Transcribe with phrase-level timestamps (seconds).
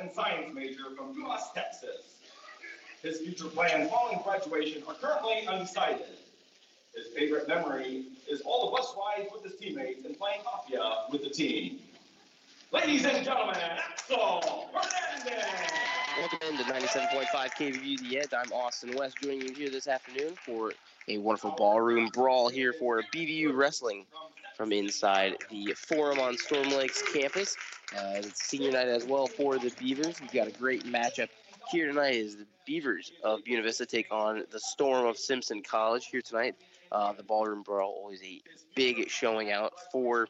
[0.00, 2.16] and science major from Dumas, Texas.
[3.02, 6.06] His future plans following graduation are currently undecided.
[6.94, 11.22] His favorite memory is all the bus rides with his teammates and playing Mafia with
[11.22, 11.78] the team.
[12.72, 15.70] Ladies and gentlemen, Axel Hernandez.
[16.18, 18.26] Welcome into 97.5 KVU.
[18.34, 20.72] I'm Austin West, joining you here this afternoon for
[21.08, 24.04] a wonderful ballroom brawl here for BVU Wrestling
[24.60, 27.56] from inside the Forum on Storm Lakes campus.
[27.96, 30.20] Uh, it's senior night as well for the Beavers.
[30.20, 31.30] We've got a great matchup
[31.72, 32.16] here tonight.
[32.16, 36.56] Is the Beavers of Buena Vista take on the Storm of Simpson College here tonight.
[36.92, 38.42] Uh, the ballroom brawl always a
[38.74, 40.28] big showing out for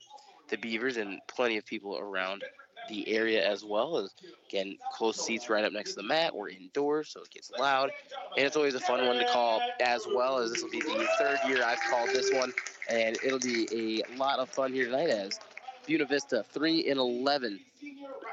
[0.48, 2.44] the Beavers and plenty of people around
[2.88, 3.98] the area as well.
[3.98, 4.10] As
[4.48, 6.34] again, close seats right up next to the mat.
[6.34, 7.90] We're indoors, so it gets loud,
[8.36, 10.38] and it's always a fun one to call as well.
[10.38, 12.52] As this will be the third year I've called this one,
[12.88, 15.10] and it'll be a lot of fun here tonight.
[15.10, 15.38] As
[15.86, 17.60] Buena Vista three and eleven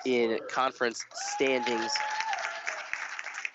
[0.05, 1.91] in conference standings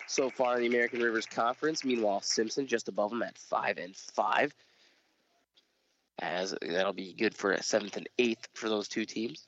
[0.07, 1.83] so far in the American Rivers Conference.
[1.83, 4.53] Meanwhile, Simpson just above them at five and five.
[6.19, 9.47] As that'll be good for a seventh and eighth for those two teams.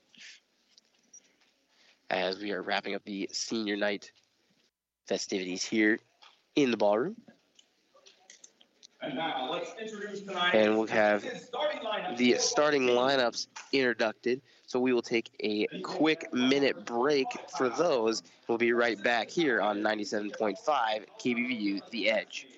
[2.10, 4.10] As we are wrapping up the senior night
[5.06, 5.98] festivities here
[6.54, 7.16] in the ballroom.
[9.02, 10.54] And now let's introduce tonight.
[10.54, 11.22] And we'll have
[12.16, 14.40] the starting lineups introduced.
[14.66, 18.22] So we will take a quick minute break for those.
[18.48, 20.56] We'll be right back here on 97.5
[21.20, 22.48] KBVU The Edge.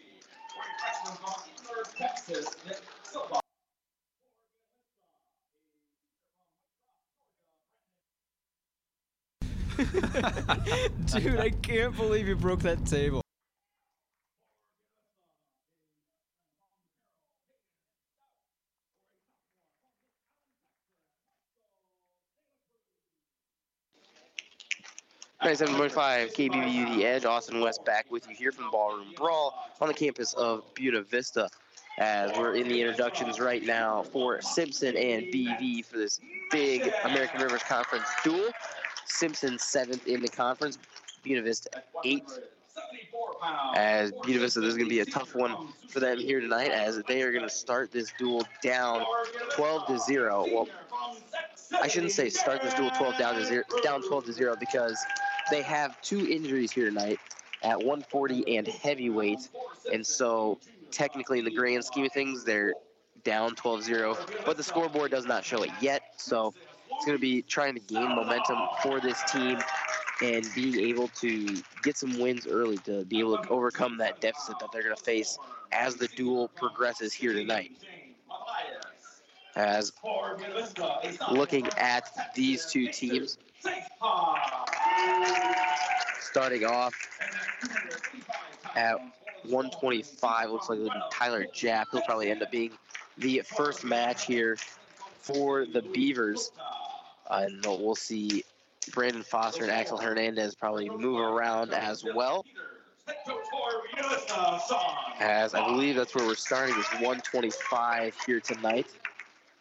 [11.07, 13.23] Dude, I can't believe you broke that table.
[25.41, 27.25] Ninety-seven point five KBVU The Edge.
[27.25, 31.49] Austin West back with you here from Ballroom Brawl on the campus of Buena Vista.
[31.99, 36.19] As we're in the introductions right now for Simpson and BV for this
[36.51, 38.51] big American Rivers Conference duel.
[39.09, 40.79] Simpson seventh in the conference,
[41.23, 41.71] Buena Vista
[42.05, 42.39] eighth.
[43.75, 46.71] As Buena Vista, this is going to be a tough one for them here tonight,
[46.71, 49.05] as they are going to start this duel down
[49.53, 50.47] 12 to zero.
[50.51, 50.69] Well,
[51.81, 54.97] I shouldn't say start this duel 12 down to zero, down 12 to zero because
[55.51, 57.19] they have two injuries here tonight
[57.63, 59.49] at 140 and heavyweight,
[59.93, 60.59] and so
[60.91, 62.75] technically in the grand scheme of things, they're
[63.25, 66.55] down 12-0, but the scoreboard does not show it yet, so
[66.91, 69.59] it's going to be trying to gain momentum for this team
[70.23, 74.59] and being able to get some wins early to be able to overcome that deficit
[74.59, 75.39] that they're going to face
[75.73, 77.71] as the duel progresses here tonight.
[79.55, 79.93] As
[81.31, 83.39] looking at these two teams,
[86.21, 86.95] starting off
[88.77, 88.99] at
[89.45, 90.79] 125, looks like
[91.11, 91.87] Tyler Japp.
[91.91, 92.73] He'll probably end up being
[93.17, 94.57] the first match here
[95.21, 96.53] for the Beavers.
[97.31, 98.45] And we'll see
[98.93, 102.45] Brandon Foster and Axel Hernandez probably move around as well.
[105.21, 108.87] As I believe that's where we're starting is 125 here tonight.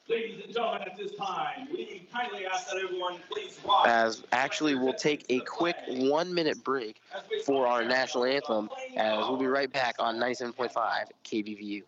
[0.09, 3.85] Ladies and gentlemen, at this time, we kindly ask that everyone please rise.
[3.87, 7.01] As actually we'll take a quick one minute break
[7.45, 10.71] for our national anthem as we'll be right back on 97.5
[11.25, 11.83] KBVU.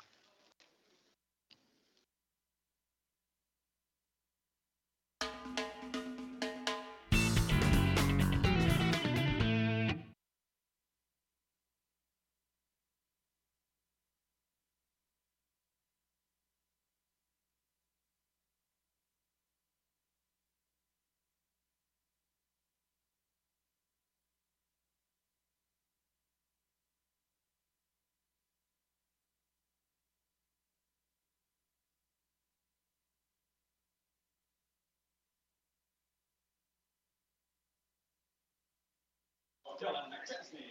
[39.80, 40.66] Dylan McChesney.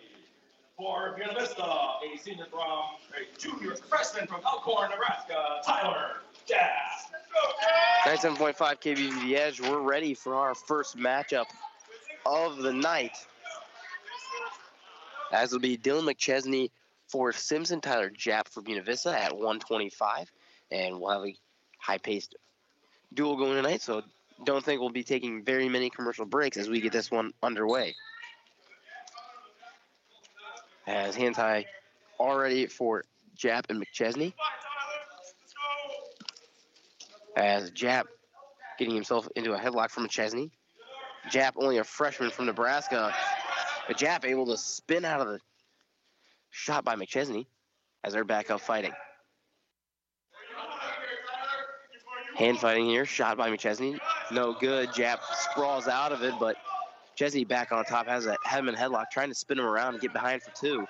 [0.76, 7.08] For Buena Vista, a senior from, a junior freshman from Elkhorn, Nebraska, Tyler Japp.
[8.04, 11.46] 97.5 KBV The Edge, we're ready for our first matchup
[12.26, 13.16] of the night.
[15.32, 16.70] As will be Dylan McChesney
[17.06, 20.30] for Simpson, Tyler Japp for Buena Vista at 125.
[20.70, 21.34] And we'll have a
[21.78, 22.36] high paced
[23.14, 24.02] duel going tonight, so
[24.44, 27.94] don't think we'll be taking very many commercial breaks as we get this one underway.
[30.88, 31.66] As hand tie
[32.18, 33.04] already for
[33.36, 34.32] Japp and McChesney.
[37.36, 38.04] As Japp
[38.78, 40.50] getting himself into a headlock from McChesney.
[41.30, 43.14] Japp, only a freshman from Nebraska.
[43.86, 45.40] But Japp able to spin out of the
[46.48, 47.44] shot by McChesney
[48.02, 48.92] as they're back up fighting.
[52.34, 53.98] Hand fighting here, shot by McChesney.
[54.32, 54.88] No good.
[54.90, 56.56] Japp sprawls out of it, but
[57.18, 60.12] Chesney back on top has a Hedman headlock, trying to spin him around and get
[60.12, 60.86] behind for two.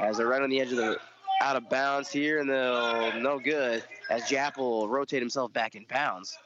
[0.00, 0.98] As they're right on the edge of the
[1.40, 3.84] out of bounds here, and they'll no good.
[4.10, 6.36] As Japp will rotate himself back in bounds.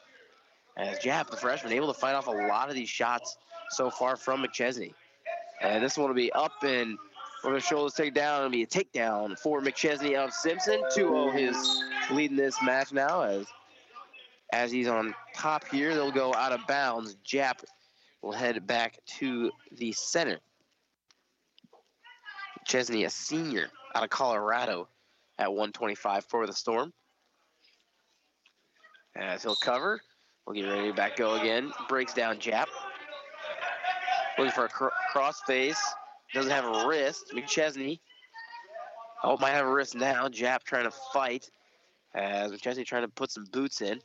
[0.77, 3.37] As Japp, the freshman, able to fight off a lot of these shots
[3.71, 4.93] so far from McChesney.
[5.61, 6.95] And this one will be up and
[7.41, 8.37] from the shoulders take down.
[8.37, 10.79] It'll be a takedown for McChesney of Simpson.
[10.95, 13.47] 2-0 his leading this match now as
[14.53, 15.95] as he's on top here.
[15.95, 17.17] They'll go out of bounds.
[17.25, 17.63] Japp
[18.21, 20.39] will head back to the center.
[22.65, 24.87] Chesney, a senior out of Colorado
[25.39, 26.93] at 125 for the Storm.
[29.15, 29.99] As he'll cover,
[30.45, 31.71] we'll get ready to back go again.
[31.89, 32.67] Breaks down Japp.
[34.37, 35.81] Looking for a cr cross face.
[36.33, 37.33] Doesn't have a wrist.
[37.35, 37.99] McChesney.
[39.23, 40.27] Oh, might have a wrist now.
[40.29, 41.49] Japp trying to fight.
[42.15, 43.99] As McChesney trying to put some boots in.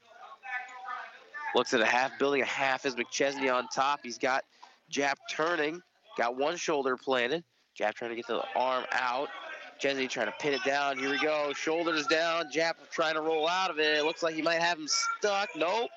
[1.57, 4.01] Looks at a half, building a half is McChesney on top.
[4.03, 4.45] He's got
[4.93, 5.81] Japp turning,
[6.19, 7.45] got one shoulder planted.
[7.81, 9.31] Japp trying to get the arm out.
[9.79, 10.99] Chesney trying to pin it down.
[10.99, 11.55] Here we go.
[11.55, 12.51] Shoulders down.
[12.53, 13.97] Japp trying to roll out of it.
[13.97, 15.49] It looks like he might have him stuck.
[15.57, 15.89] Nope.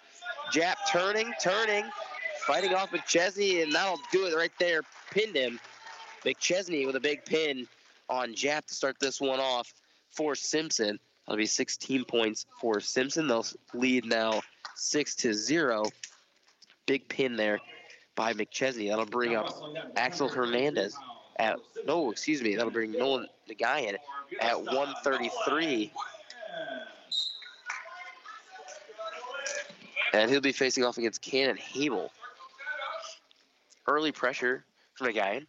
[0.54, 1.84] Japp turning, turning,
[2.48, 4.84] fighting off McChesney, and that'll do it right there.
[5.12, 5.60] Pinned him.
[6.26, 7.68] McChesney with a big pin
[8.08, 9.74] on Japp to start this one off
[10.10, 10.98] for Simpson.
[11.28, 13.28] That'll be 16 points for Simpson.
[13.28, 14.40] They'll lead now
[14.80, 15.86] six to zero.
[16.86, 17.60] Big pin there
[18.16, 18.90] by McChesney.
[18.90, 19.54] That'll bring up
[19.96, 20.96] Axel Hernandez
[21.38, 22.56] at no, excuse me.
[22.56, 23.96] That'll bring Nolan Nagayan
[24.42, 25.92] at 133.
[30.14, 32.12] And he'll be facing off against Cannon Havel.
[33.88, 34.66] Early pressure
[34.96, 35.42] from the guy.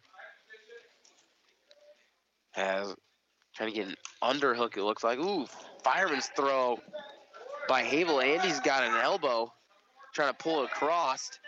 [2.51, 2.95] Has
[3.55, 5.19] trying to get an underhook, it looks like.
[5.19, 5.45] Ooh,
[5.83, 6.79] fireman's throw
[7.71, 8.19] by Havel.
[8.19, 9.49] Andy's got an elbow
[10.13, 11.39] trying to pull it across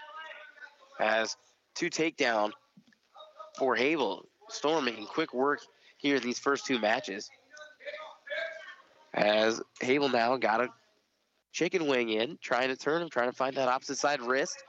[1.02, 1.36] as
[1.76, 2.52] two takedown
[3.60, 4.24] for Havel.
[4.48, 5.60] Storm making quick work
[5.98, 7.30] here in these first two matches.
[9.14, 10.70] As Havel now got a
[11.52, 14.64] chicken wing in, trying to turn him, trying to find that opposite side wrist.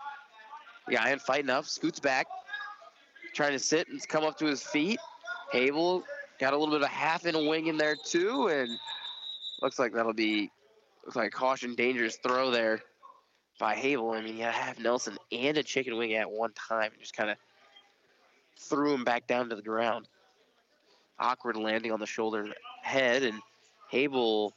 [0.89, 2.27] The in fighting up, scoots back,
[3.33, 4.99] trying to sit and come up to his feet.
[5.53, 6.03] Havel
[6.41, 8.69] got a little bit of a half in a wing in there too, and
[9.63, 10.51] looks like that'll be
[11.15, 12.81] like caution dangerous throw there
[13.59, 14.13] by Havel.
[14.13, 17.31] I mean, you half Nelson and a chicken wing at one time and just kind
[17.31, 17.37] of
[18.59, 20.09] threw him back down to the ground.
[21.19, 22.49] Awkward landing on the shoulder
[22.83, 23.41] head, and
[23.91, 24.53] Havel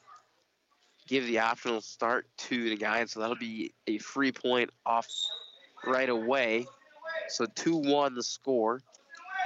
[1.07, 5.07] give the optional start to the guy, and so that'll be a free point off
[5.85, 6.65] right away.
[7.29, 8.81] So 2-1 the score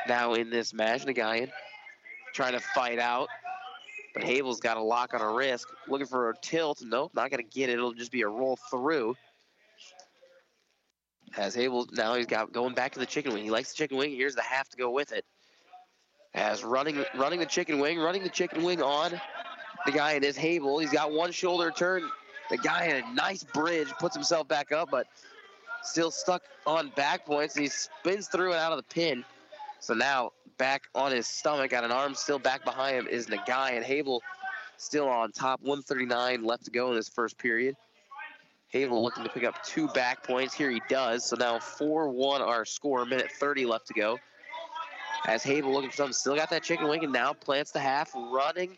[0.07, 1.05] now in this match.
[1.05, 1.51] Nagayan
[2.33, 3.27] trying to fight out.
[4.13, 6.81] But Havel's got a lock on a wrist, looking for a tilt.
[6.83, 7.73] Nope, not going to get it.
[7.73, 9.15] It'll just be a roll through.
[11.37, 13.43] As Havel, now he's got going back to the chicken wing.
[13.43, 14.11] He likes the chicken wing.
[14.11, 15.23] Here's the half to go with it.
[16.33, 19.19] As running running the chicken wing, running the chicken wing on
[19.87, 20.79] Nagayan his Havel.
[20.79, 22.09] He's got one shoulder turn.
[22.51, 25.07] Nagayan a nice bridge puts himself back up, but
[25.83, 27.55] still stuck on back points.
[27.55, 29.23] He spins through and out of the pin.
[29.79, 33.71] So now back on his stomach, got an arm still back behind him is Nagai
[33.71, 34.21] and Havel
[34.77, 35.59] still on top.
[35.61, 37.75] 139 left to go in this first period.
[38.69, 40.53] Havel looking to pick up two back points.
[40.53, 41.25] Here he does.
[41.25, 43.03] So now 4-1 our score.
[43.07, 44.19] Minute 30 left to go.
[45.25, 48.11] As Havel looking for something, still got that chicken wing and now plants the half,
[48.13, 48.77] running,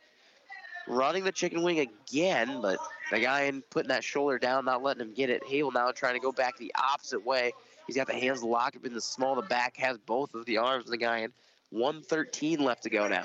[0.88, 2.78] running the chicken wing again, but
[3.12, 5.46] Nagayan putting that shoulder down, not letting him get it.
[5.46, 7.52] Havel now trying to go back the opposite way.
[7.88, 9.36] He's got the hands locked up in the small.
[9.36, 11.34] The back has both of the arms of Nagayan.
[11.74, 13.24] 113 left to go now.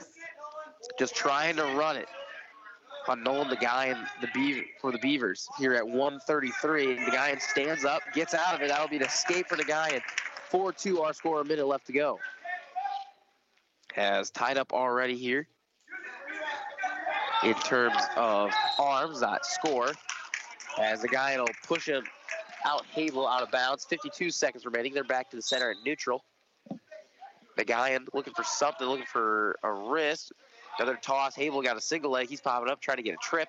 [0.99, 2.09] Just trying to run it
[3.07, 7.05] on Nolan, Nagayan the Beaver for the Beavers here at 133.
[7.05, 8.69] The guy stands up, gets out of it.
[8.69, 9.91] That'll be an escape for the guy.
[9.91, 10.03] And
[10.51, 12.19] 4-2 our score, a minute left to go.
[13.95, 15.47] Has tied up already here
[17.45, 19.93] in terms of arms, that score.
[20.81, 22.05] As the guy will push him
[22.65, 23.85] out Havel out of bounds.
[23.85, 24.95] 52 seconds remaining.
[24.95, 26.25] They're back to the center at neutral.
[27.59, 30.33] Nagayan looking for something, looking for a wrist.
[30.79, 31.35] Another toss.
[31.35, 32.29] Havel got a single leg.
[32.29, 33.49] He's popping up, trying to get a trip.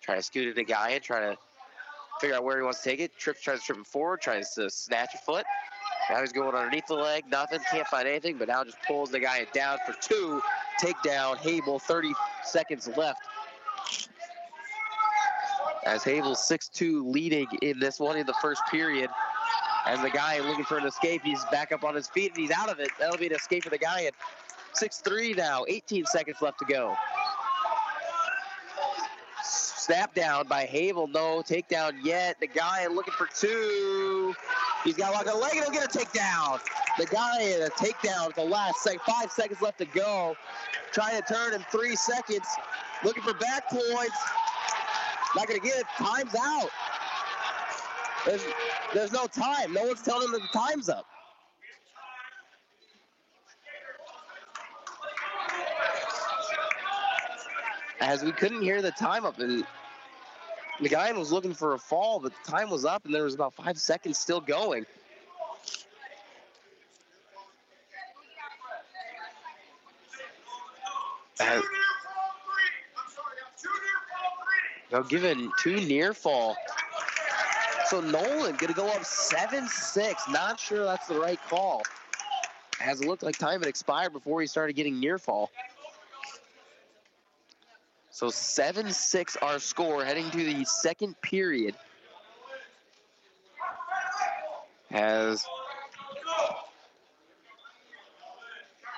[0.00, 1.38] Trying to scoot it Nagayan, trying to
[2.20, 3.16] figure out where he wants to take it.
[3.18, 5.44] Trip tries to trip him forward, tries to snatch a foot.
[6.10, 9.20] Now he's going underneath the leg, nothing, can't find anything, but now just pulls the
[9.20, 10.42] guy down for two.
[10.80, 12.12] Takedown, Havel, 30
[12.44, 13.20] seconds left.
[15.84, 19.10] As Havel 6-2 leading in this one in the first period.
[19.84, 22.50] As the guy looking for an escape, he's back up on his feet and he's
[22.50, 22.90] out of it.
[23.00, 24.14] That'll be an escape for the guy at
[24.80, 26.94] 6-3 now, 18 seconds left to go.
[29.44, 32.38] Snap down by Havel, no takedown yet.
[32.38, 34.32] The guy looking for two.
[34.84, 36.60] He's got like a leg and he'll get a takedown.
[37.00, 40.36] Nagayan a takedown at the last sec, five seconds left to go.
[40.92, 42.46] Trying to turn in three seconds.
[43.02, 44.18] Looking for back points.
[45.34, 45.86] Not gonna get it.
[45.96, 46.70] Time's out.
[48.24, 48.42] There's,
[48.94, 49.72] there's no time.
[49.72, 51.06] No one's telling him the time's up.
[58.00, 59.64] As we couldn't hear the time up, and
[60.80, 63.34] the guy was looking for a fall, but the time was up, and there was
[63.34, 64.84] about five seconds still going.
[71.40, 71.60] Uh,
[74.92, 76.54] Now given two near fall.
[77.92, 80.14] So Nolan gonna go up 7-6.
[80.30, 81.82] Not sure that's the right call.
[82.80, 85.50] As it looked like time had expired before he started getting near fall.
[88.08, 91.76] So 7-6 our score heading to the second period.
[94.90, 95.44] As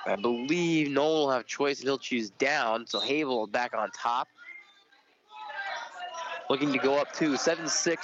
[0.06, 2.86] I believe Nolan will have choice and he'll choose down.
[2.86, 4.28] So Havel back on top
[6.50, 7.32] looking to go up two.
[7.32, 7.96] 7-6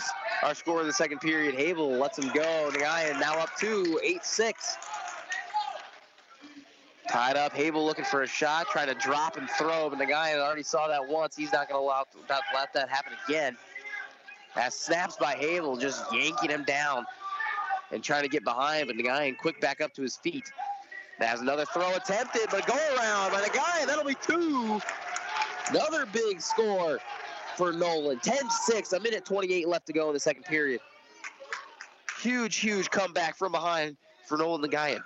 [0.42, 1.54] our score in the second period.
[1.54, 2.70] Havel lets him go.
[2.70, 4.52] The guy now up two, 8-6.
[7.08, 7.52] Tied up.
[7.52, 10.88] Havel looking for a shot, trying to drop and throw, but the guy already saw
[10.88, 11.36] that once.
[11.36, 13.56] He's not going to allow not let that happen again.
[14.56, 17.04] As snaps by Havel, just yanking him down
[17.90, 20.50] and trying to get behind, but Nagayan quick back up to his feet.
[21.18, 23.84] That's another throw attempted, but go around by the guy.
[23.84, 24.80] That'll be two.
[25.68, 26.98] Another big score
[27.60, 28.18] for Nolan.
[28.20, 30.80] 10-6, a minute 28 left to go in the second period.
[32.22, 35.02] Huge, huge comeback from behind for Nolan Nagayan.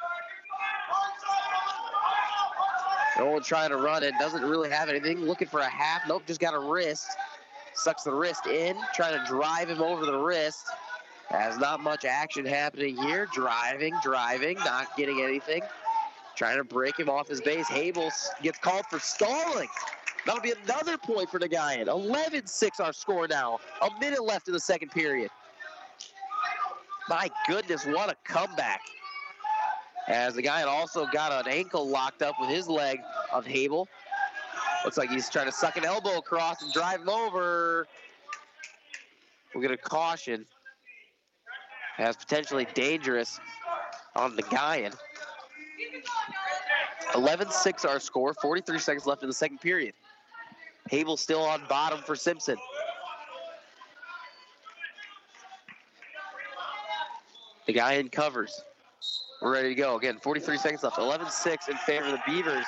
[3.18, 5.18] Nolan trying to run it, doesn't really have anything.
[5.18, 7.08] Looking for a half, nope, just got a wrist.
[7.74, 10.68] Sucks the wrist in, trying to drive him over the wrist.
[11.30, 13.26] Has not much action happening here.
[13.34, 15.62] Driving, driving, not getting anything.
[16.36, 17.66] Trying to break him off his base.
[17.66, 19.68] Havel gets called for stalling.
[20.26, 21.86] That'll be another point for Nagayan.
[21.86, 23.58] 11-6 our score now.
[23.82, 25.30] A minute left in the second period.
[27.08, 28.80] My goodness, what a comeback.
[30.08, 33.00] As the guy had also got an ankle locked up with his leg
[33.32, 33.88] of Havel.
[34.84, 37.86] Looks like he's trying to suck an elbow across and drive him over.
[39.54, 40.46] We'll get a caution.
[41.98, 43.38] As potentially dangerous
[44.16, 44.94] on Nagayan.
[47.12, 49.94] 11-6 our score, 43 seconds left in the second period.
[50.90, 52.56] Havel still on bottom for Simpson.
[57.68, 58.62] Nagayan covers.
[59.40, 59.96] We're ready to go.
[59.96, 60.96] Again, 43 seconds left.
[60.96, 62.66] 11-6 in favor of the Beavers.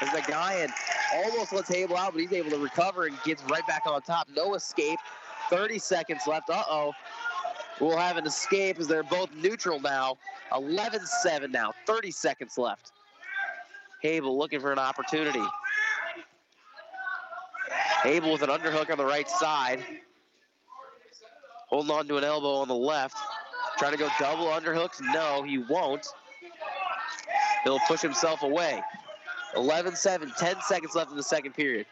[0.00, 0.70] As Nagayan
[1.14, 4.28] almost lets Havel out, but he's able to recover and gets right back on top.
[4.34, 4.98] No escape.
[5.50, 6.50] 30 seconds left.
[6.50, 6.92] Uh-oh.
[7.80, 10.18] We'll have an escape as they're both neutral now.
[10.52, 11.72] 11-7 now.
[11.86, 12.92] 30 seconds left.
[14.02, 15.42] Havel looking for an opportunity.
[18.02, 19.84] Havel with an underhook on the right side.
[21.68, 23.16] Holding on to an elbow on the left.
[23.78, 25.00] Trying to go double underhooks.
[25.12, 26.06] No, he won't.
[27.64, 28.82] He'll push himself away.
[29.54, 31.86] 11-7, 10 seconds left in the second period.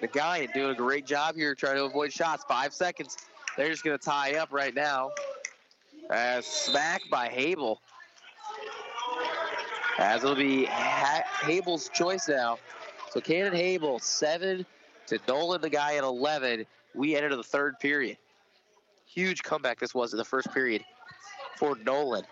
[0.00, 2.44] The guy doing a great job here trying to avoid shots.
[2.48, 3.16] Five seconds.
[3.56, 5.10] They're just going to tie up right now.
[6.08, 7.80] Uh, As smacked by Havel.
[9.98, 12.58] As it'll be ha Havel's choice now.
[13.10, 14.64] So Cannon Havel, 7
[15.08, 16.64] to Nolan, the guy at 11.
[16.94, 18.16] We enter the third period.
[19.04, 20.84] Huge comeback this was in the first period
[21.56, 22.24] for Nolan,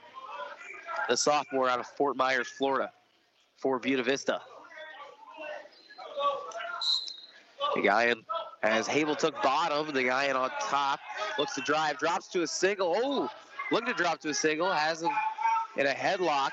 [1.09, 2.93] the sophomore out of Fort Myers, Florida,
[3.57, 4.41] for Buena Vista.
[7.77, 8.25] Nagayan,
[8.63, 11.01] as Havel took bottom, Nagayan on top
[11.39, 12.95] looks to drive, drops to a single.
[12.97, 13.29] Oh,
[13.73, 15.11] looking to drop to a single, has him
[15.77, 16.51] in a headlock.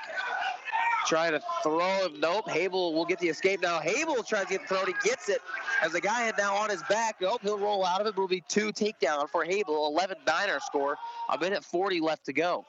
[1.06, 2.18] Trying to throw him.
[2.20, 2.48] Nope.
[2.48, 3.78] Havel will get the escape now.
[3.78, 4.86] Havel tries to get thrown.
[4.86, 5.40] He gets it.
[5.82, 7.16] As the guy had now on his back.
[7.20, 7.40] Nope.
[7.42, 8.10] He'll roll out of it.
[8.10, 9.96] It'll be two takedown for Havel.
[9.96, 10.96] 11-9 our score.
[11.32, 12.64] A minute 40 left to go.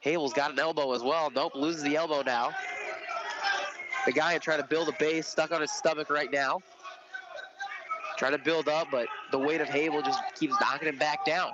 [0.00, 1.30] Havel's got an elbow as well.
[1.30, 1.54] Nope.
[1.54, 2.50] Loses the elbow now.
[4.04, 5.26] The guy had tried to build a base.
[5.26, 6.60] Stuck on his stomach right now.
[8.18, 11.52] Trying to build up, but the weight of Havel just keeps knocking him back down.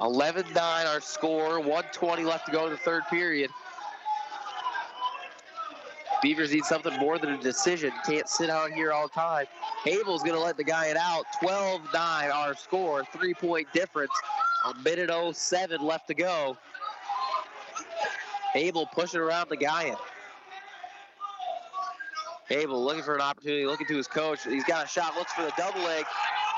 [0.00, 3.50] 11-9 our score, 120 left to go in the third period.
[6.22, 7.92] Beavers need something more than a decision.
[8.04, 9.46] Can't sit out here all the time.
[9.84, 11.24] Havel's going to let the guy it out.
[11.40, 14.12] 12 9 our score, three point difference.
[14.66, 16.56] A minute 07 left to go.
[18.52, 19.84] Havel pushing around the guy.
[19.84, 19.96] in.
[22.48, 24.44] Havel looking for an opportunity, looking to his coach.
[24.44, 26.04] He's got a shot, looks for the double leg.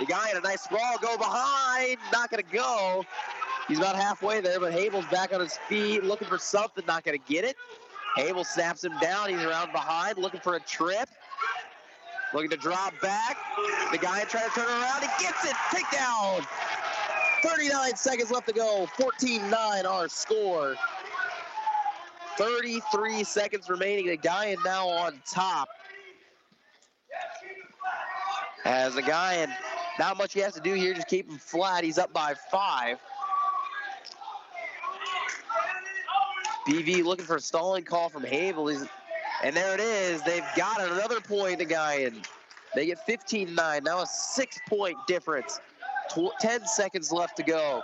[0.00, 3.04] The guy in a nice sprawl, go behind, not going to go.
[3.69, 7.19] He's about halfway there, but Havel's back on his feet, looking for something, not going
[7.19, 7.57] to get it.
[8.16, 9.31] Havel snaps him down.
[9.31, 11.09] He's around behind, looking for a trip.
[12.35, 13.37] Looking to drop back.
[13.90, 15.02] The guy trying to turn around.
[15.02, 15.54] He gets it.
[15.71, 16.47] Takedown.
[17.42, 18.87] 39 seconds left to go.
[18.99, 20.76] 14-9 our score.
[22.37, 24.07] 33 seconds remaining.
[24.07, 25.69] The guy now on top.
[28.64, 29.47] As the guy
[29.99, 31.85] not much he has to do here, just keep him flat.
[31.85, 32.99] He's up by five.
[36.66, 38.69] BV looking for a stalling call from Havel.
[38.69, 38.87] He's,
[39.42, 40.23] and there it is.
[40.23, 42.26] They've got another point to guy and
[42.75, 43.83] they get 15-9.
[43.83, 45.61] Now a six-point difference.
[46.11, 47.83] Tw 10 seconds left to go.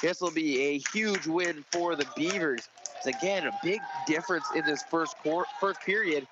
[0.00, 2.68] This will be a huge win for the Beavers.
[2.96, 6.26] It's again a big difference in this first court, first period,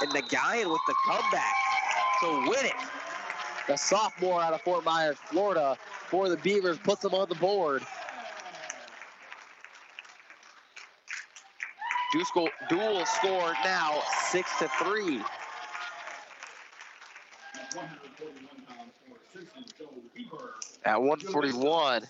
[0.00, 1.54] and the guy with the comeback
[2.20, 2.74] to win it.
[3.66, 5.76] The sophomore out of Fort Myers, Florida,
[6.08, 7.82] for the Beavers puts them on the board.
[12.14, 15.20] Dual score, dual score now six to three.
[20.84, 22.04] At 141,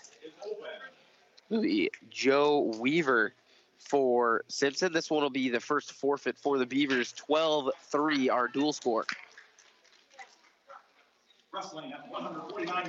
[1.49, 3.33] the Joe Weaver
[3.79, 4.93] for Simpson.
[4.93, 7.11] This one will be the first forfeit for the Beavers.
[7.27, 9.07] 12-3, our dual score.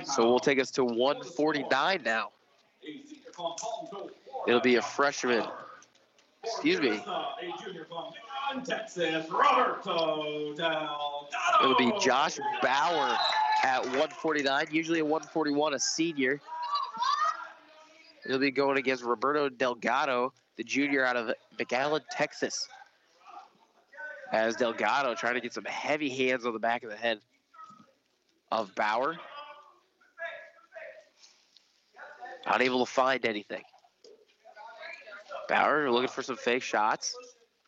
[0.03, 2.29] So we'll take us to 149 now.
[4.47, 5.43] It'll be a freshman.
[6.43, 6.99] Excuse me.
[11.61, 13.17] It'll be Josh Bauer
[13.63, 14.65] at 149.
[14.71, 16.39] Usually at 141, a senior.
[18.25, 22.67] He'll be going against Roberto Delgado, the junior out of McAllen, Texas.
[24.31, 27.19] As Delgado trying to get some heavy hands on the back of the head
[28.51, 29.15] of Bauer.
[32.45, 33.63] Unable to find anything.
[35.47, 37.15] Bauer looking for some fake shots.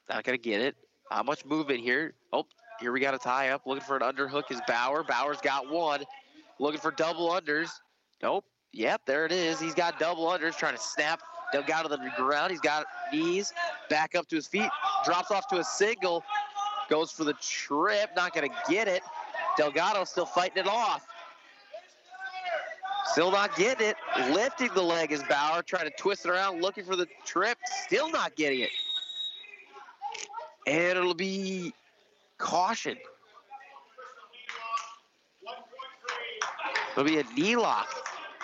[0.09, 0.75] Not going to get it.
[1.11, 2.13] Not much movement here.
[2.33, 2.45] Oh,
[2.79, 3.65] here we got a tie up.
[3.65, 5.03] Looking for an underhook is Bauer.
[5.03, 6.03] Bauer's got one.
[6.59, 7.69] Looking for double unders.
[8.21, 8.45] Nope.
[8.73, 9.59] Yep, there it is.
[9.59, 12.51] He's got double unders trying to snap Delgado to the ground.
[12.51, 13.53] He's got knees
[13.89, 14.69] back up to his feet.
[15.05, 16.23] Drops off to a single.
[16.89, 18.11] Goes for the trip.
[18.15, 19.01] Not going to get it.
[19.57, 21.05] Delgado still fighting it off.
[23.11, 23.95] Still not getting it.
[24.31, 25.61] Lifting the leg is Bauer.
[25.63, 27.57] Trying to twist it around, looking for the trip.
[27.85, 28.69] Still not getting it.
[30.67, 31.73] And it'll be
[32.37, 32.97] caution.
[36.91, 37.87] It'll be a knee lock.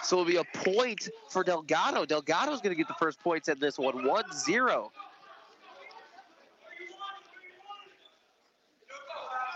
[0.04, 2.06] So it'll be a point for Delgado.
[2.06, 4.90] Delgado's going to get the first points in this one, 1-0.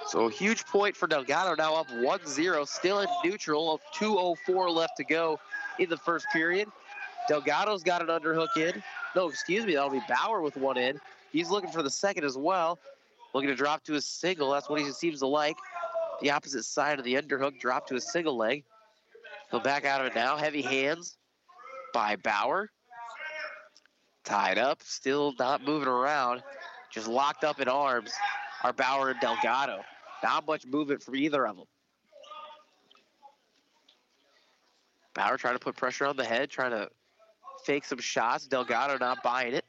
[0.10, 4.98] So a huge point for Delgado, now up 1-0, still in neutral of 2.04 left
[4.98, 5.40] to go
[5.78, 6.68] in the first period.
[7.28, 8.82] Delgado's got an underhook in.
[9.16, 11.00] No, excuse me, that'll be Bauer with one in.
[11.32, 12.80] He's looking for the second as well.
[13.36, 14.50] Looking to drop to a single.
[14.50, 15.58] That's what he seems to like.
[16.22, 18.64] The opposite side of the underhook, drop to a single leg.
[19.52, 20.38] He'll back out of it now.
[20.38, 21.18] Heavy hands
[21.94, 22.72] by Bauer.
[24.26, 26.42] Tied up, still not moving around.
[26.92, 28.12] Just locked up in arms
[28.64, 29.84] are Bauer and Delgado.
[30.24, 31.66] Not much movement from either of them.
[35.14, 36.90] Bauer trying to put pressure on the head, trying to
[37.66, 38.48] fake some shots.
[38.48, 39.66] Delgado not buying it.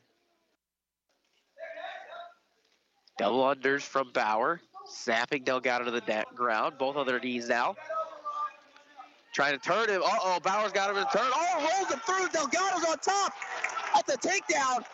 [3.18, 4.60] Double unders from Bauer.
[4.86, 6.76] Snapping Delgado to the ground.
[6.78, 7.76] Both on their knees now.
[9.32, 10.02] Trying to turn him.
[10.02, 11.30] Uh-oh, Bauer's got him in turn.
[11.32, 12.28] Oh, rolls him through.
[12.28, 13.32] Delgado's on top.
[13.94, 14.84] That's a takedown.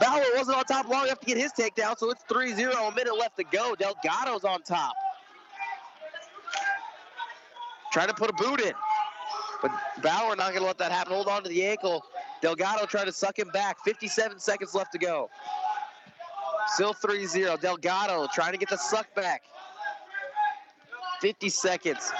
[0.00, 3.16] Bauer wasn't on top long enough to get his takedown, so it's 3-0, a minute
[3.16, 3.74] left to go.
[3.76, 4.92] Delgado's on top.
[7.92, 8.72] Trying to put a boot in.
[9.62, 9.70] But
[10.02, 11.12] Bauer not going to let that happen.
[11.12, 12.04] Hold on to the ankle.
[12.42, 13.78] Delgado trying to suck him back.
[13.84, 15.30] 57 seconds left to go.
[16.66, 17.60] Still 3-0.
[17.60, 19.42] Delgado trying to get the suck back.
[21.20, 22.12] 50 seconds.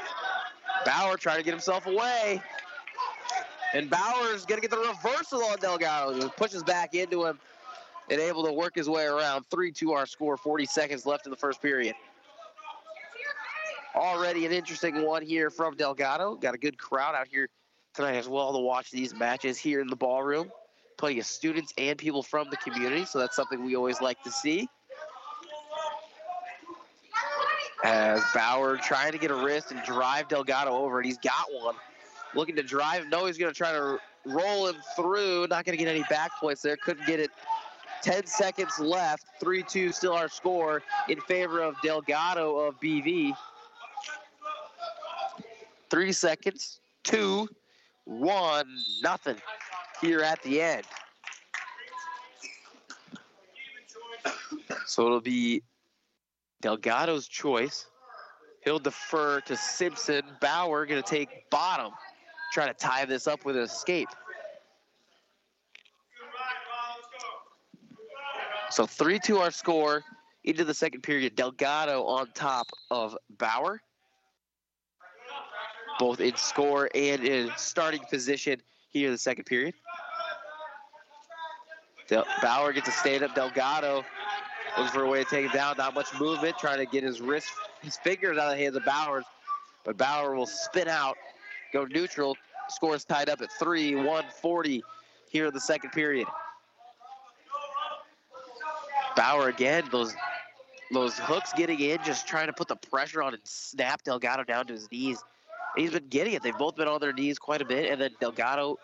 [0.87, 2.41] Bauer trying to get himself away.
[3.75, 6.15] And Bauer's going to get the reversal on Delgado.
[6.15, 7.39] He pushes back into him
[8.11, 9.45] and able to work his way around.
[9.51, 11.95] 3-2 our score, 40 seconds left in the first period.
[13.95, 16.35] Already an interesting one here from Delgado.
[16.35, 17.49] Got a good crowd out here
[17.95, 20.51] tonight as well to watch these matches here in the ballroom.
[20.99, 24.31] plenty of students and people from the community, so that's something we always like to
[24.31, 24.69] see.
[27.85, 31.75] As Bauer trying to get a wrist and drive Delgado over, and he's got one.
[32.35, 33.07] Looking to drive.
[33.09, 35.47] No, he's going to try to roll him through.
[35.49, 36.77] Not going to get any back points there.
[36.79, 37.31] Couldn't get it.
[38.05, 39.25] 10 seconds left.
[39.41, 43.35] 3 2 still our score in favor of Delgado of BV.
[45.89, 46.81] Three seconds.
[47.03, 47.49] Two,
[48.05, 48.67] one,
[49.03, 49.37] nothing
[50.01, 50.85] here at the end.
[54.87, 55.63] So it'll be
[56.61, 57.87] Delgado's choice.
[58.65, 60.23] He'll defer to Simpson.
[60.41, 61.93] Bauer going to take bottom.
[62.53, 64.09] Try to tie this up with an escape.
[68.75, 70.03] So 3 2 our score
[70.43, 71.37] into the second period.
[71.37, 73.81] Delgado on top of Bauer.
[76.01, 78.61] Both in score and in starting position
[78.91, 79.75] here in the second period.
[82.09, 83.37] Del- Bauer gets a stand up.
[83.37, 84.05] Delgado
[84.77, 85.77] looking for a way to take him down.
[85.79, 87.47] Not much movement, trying to get his wrist,
[87.81, 89.25] his fingers out of the hands of Bauer's.
[89.85, 91.17] But Bauer will spin out,
[91.73, 92.37] go neutral.
[92.71, 94.83] Scores tied up at three, 140
[95.31, 96.27] here in the second period.
[99.17, 100.15] Bauer again, those
[100.93, 104.67] those hooks getting in, just trying to put the pressure on and snap Delgado down
[104.67, 105.23] to his knees.
[105.75, 106.43] And he's been getting it.
[106.43, 107.91] They've both been on their knees quite a bit.
[107.91, 108.79] And then Delgado,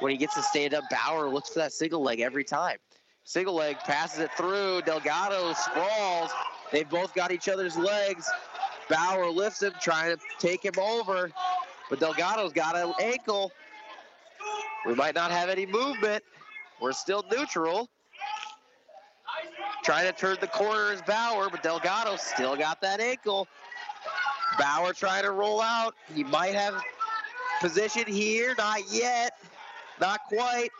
[0.00, 2.76] when he gets to stand up, Bauer looks for that single leg every time.
[3.24, 4.82] Single leg passes it through.
[4.82, 6.30] Delgado sprawls.
[6.70, 8.30] They've both got each other's legs.
[8.88, 11.30] Bauer lifts him, trying to take him over.
[11.90, 13.52] But Delgado's got an ankle.
[14.86, 16.22] We might not have any movement.
[16.80, 17.90] We're still neutral.
[19.84, 23.48] Trying to turn the corner is Bauer, but Delgado still got that ankle.
[24.58, 25.94] Bauer trying to roll out.
[26.14, 26.82] He might have
[27.60, 28.54] position here.
[28.58, 29.38] Not yet.
[30.00, 30.70] Not quite.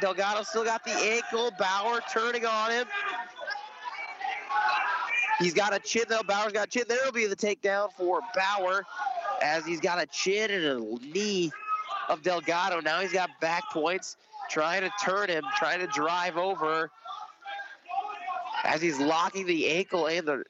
[0.00, 1.50] Delgado still got the ankle.
[1.58, 2.86] Bauer turning on him.
[5.38, 6.22] He's got a chin though.
[6.26, 6.84] Bauer's got a chin.
[6.88, 8.84] There'll be the takedown for Bauer
[9.42, 11.52] as he's got a chin and a knee
[12.08, 12.80] of Delgado.
[12.80, 14.16] Now he's got back points.
[14.48, 16.90] Trying to turn him, trying to drive over
[18.66, 20.44] as he's locking the ankle and the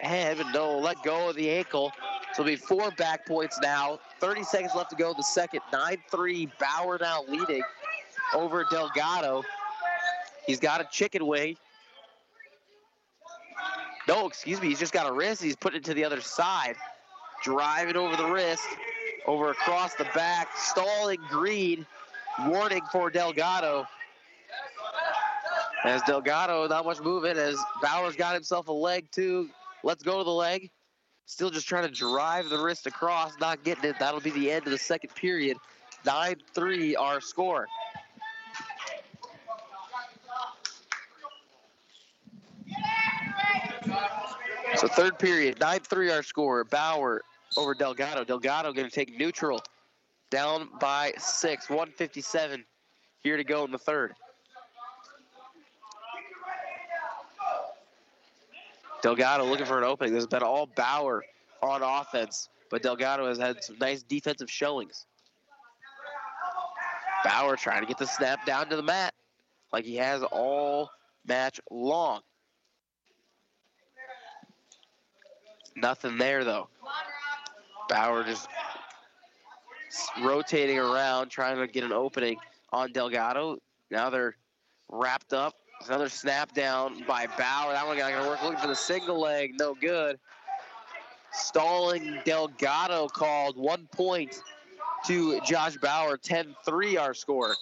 [0.00, 1.92] head, but no, let go of the ankle.
[2.34, 4.00] So it'll be four back points now.
[4.20, 5.60] 30 seconds left to go the second.
[5.72, 7.62] 9-3, Bauer now leading
[8.34, 9.44] over Delgado.
[10.46, 11.56] He's got a chicken wing.
[14.06, 15.42] No, excuse me, he's just got a wrist.
[15.42, 16.76] He's putting it to the other side.
[17.42, 18.66] Driving over the wrist,
[19.26, 21.86] over across the back, stalling Green.
[22.46, 23.86] Warning for Delgado.
[25.84, 29.50] As Delgado, not much movement, as Bauer's got himself a leg too.
[29.82, 30.70] Let's go to the leg.
[31.26, 33.96] Still just trying to drive the wrist across, not getting it.
[33.98, 35.58] That'll be the end of the second period.
[36.04, 37.66] 9-3 our score.
[44.76, 46.64] So third period, 9-3 our score.
[46.64, 47.22] Bauer
[47.56, 48.24] over Delgado.
[48.24, 49.60] Delgado going to take neutral.
[50.30, 52.64] Down by six, 157
[53.22, 54.14] here to go in the third.
[59.04, 60.14] Delgado looking for an opening.
[60.14, 61.22] This has been all Bauer
[61.62, 65.04] on offense, but Delgado has had some nice defensive showings.
[67.22, 69.12] Bauer trying to get the snap down to the mat
[69.74, 70.88] like he has all
[71.26, 72.22] match long.
[75.76, 76.70] Nothing there though.
[77.90, 78.48] Bauer just
[80.22, 82.38] rotating around, trying to get an opening
[82.72, 83.58] on Delgado.
[83.90, 84.34] Now they're
[84.88, 85.56] wrapped up.
[85.86, 87.72] Another snap down by Bauer.
[87.72, 88.42] That one not gonna work.
[88.42, 90.18] Looking for the single leg, no good.
[91.32, 94.40] Stalling Delgado called one point
[95.06, 96.16] to Josh Bauer.
[96.16, 97.54] 10-3 our score.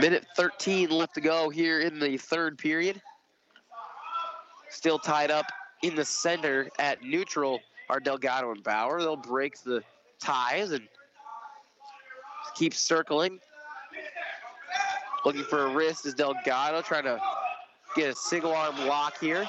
[0.00, 3.00] Minute 13 left to go here in the third period.
[4.68, 5.46] Still tied up
[5.82, 9.00] in the center at neutral are Delgado and Bauer.
[9.00, 9.82] They'll break the
[10.18, 10.88] ties and
[12.54, 13.38] keep circling.
[15.24, 17.18] Looking for a wrist is Delgado trying to
[17.96, 19.46] get a single arm lock here.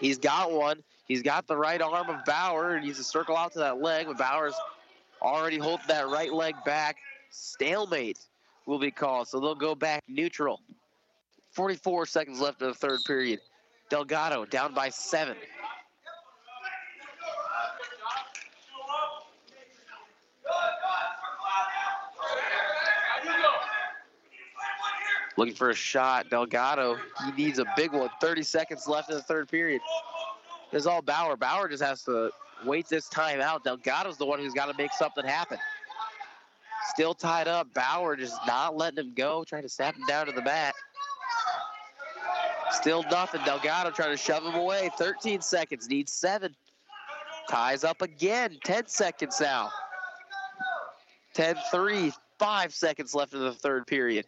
[0.00, 0.82] He's got one.
[1.06, 2.78] He's got the right arm of Bauer.
[2.78, 4.54] He needs to circle out to that leg, but Bauer's
[5.20, 6.96] already holding that right leg back.
[7.30, 8.18] Stalemate
[8.66, 10.60] will be called, so they'll go back neutral.
[11.50, 13.40] 44 seconds left in the third period.
[13.90, 15.36] Delgado down by seven.
[25.36, 26.30] Looking for a shot.
[26.30, 28.08] Delgado, he needs a big one.
[28.20, 29.80] 30 seconds left in the third period.
[30.70, 31.36] This is all Bauer.
[31.36, 32.30] Bauer just has to
[32.64, 33.64] wait this time out.
[33.64, 35.58] Delgado's the one who's got to make something happen.
[36.90, 37.72] Still tied up.
[37.74, 40.74] Bauer just not letting him go, trying to snap him down to the mat.
[42.70, 43.40] Still nothing.
[43.44, 44.90] Delgado trying to shove him away.
[44.98, 46.54] 13 seconds, needs seven.
[47.48, 48.58] Ties up again.
[48.64, 49.70] 10 seconds now.
[51.34, 54.26] 10 3, five seconds left in the third period.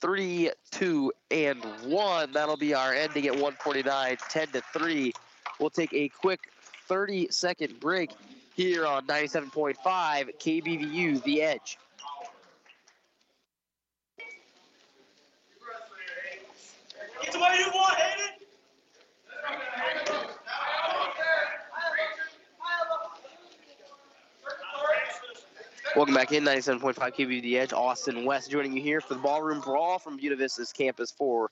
[0.00, 2.32] Three, two, and one.
[2.32, 5.12] That'll be our ending at 149, 10 to 3.
[5.58, 6.52] We'll take a quick
[6.86, 8.12] 30 second break
[8.54, 11.78] here on 97.5 KBVU, The Edge.
[17.58, 18.37] You want, Hayden.
[25.98, 27.72] Welcome back in 97.5 KBVU, The Edge.
[27.72, 31.50] Austin West joining you here for the Ballroom Brawl from Buena Vista's campus for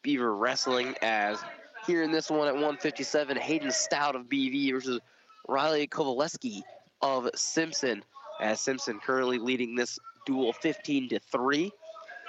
[0.00, 0.94] Beaver Wrestling.
[1.02, 1.38] As
[1.86, 5.00] here in this one at 157, Hayden Stout of BV versus
[5.46, 6.62] Riley Kovaleski
[7.02, 8.02] of Simpson.
[8.40, 11.70] As Simpson currently leading this duel 15 to 3.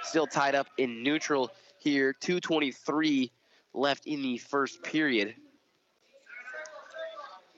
[0.02, 2.12] Still tied up in neutral here.
[2.20, 3.32] 223
[3.72, 5.34] left in the first period.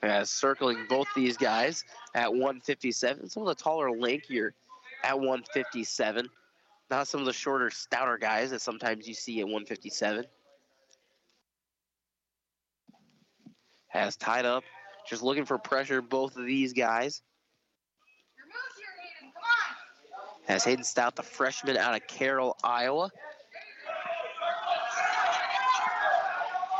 [0.01, 1.83] As circling both these guys
[2.15, 3.29] at 157.
[3.29, 4.51] Some of the taller, lankier
[5.03, 6.29] at 157.
[6.89, 10.25] Not some of the shorter, stouter guys that sometimes you see at 157.
[13.89, 14.63] Has tied up.
[15.07, 17.21] Just looking for pressure, both of these guys.
[20.47, 23.09] Has Hayden Stout, the freshman out of Carroll, Iowa.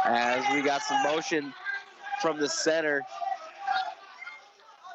[0.05, 1.53] As we got some motion
[2.21, 3.03] from the center.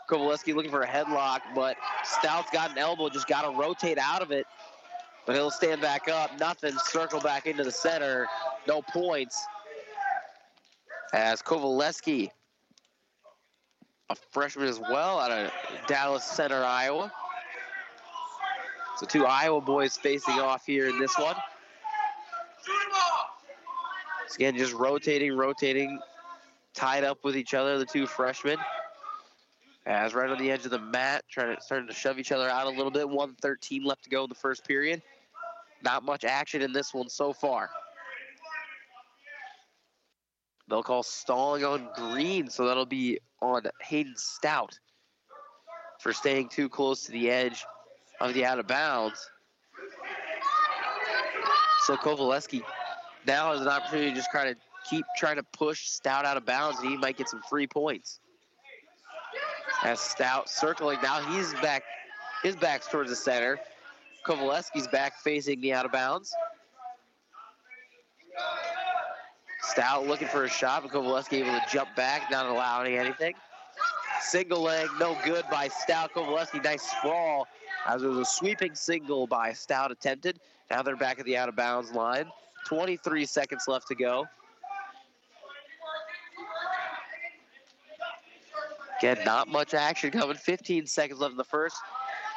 [0.08, 4.22] Kovaleski looking for a headlock, but Stout's got an elbow, just got to rotate out
[4.22, 4.46] of it.
[5.26, 8.28] But he'll stand back up, nothing, circle back into the center,
[8.68, 9.46] no points.
[11.14, 12.30] As Kovaleski,
[14.10, 15.50] a freshman as well out of
[15.87, 17.10] Dallas Center, Iowa.
[18.96, 21.34] So two Iowa boys facing off here in this one.
[24.28, 25.98] So again, just rotating, rotating,
[26.74, 28.58] tied up with each other, the two freshmen.
[29.87, 32.48] As right on the edge of the mat, trying to starting to shove each other
[32.48, 33.06] out a little bit.
[33.06, 35.02] 113 left to go in the first period.
[35.82, 37.68] Not much action in this one so far.
[40.68, 44.78] They'll call stalling on green, so that'll be on Hayden Stout
[46.00, 47.64] for staying too close to the edge
[48.20, 49.30] of the out of bounds.
[51.80, 52.62] So Kovaleski
[53.26, 56.44] now has an opportunity to just try to keep trying to push Stout out of
[56.44, 58.20] bounds, and he might get some free points.
[59.82, 61.82] As Stout circling now, he's back.
[62.42, 63.58] His back's towards the center.
[64.26, 66.32] Kovaleski's back facing the out of bounds.
[69.62, 73.34] Stout looking for a shot, but Kovaleski able to jump back, not allowing anything.
[74.20, 76.12] Single leg, no good by Stout.
[76.14, 77.46] Kovaleski, nice sprawl.
[77.86, 80.40] As there was a sweeping single by Stout attempted.
[80.70, 82.26] Now they're back at the out of bounds line.
[82.66, 84.26] 23 seconds left to go.
[89.04, 90.36] Again, not much action coming.
[90.36, 91.76] 15 seconds left in the first.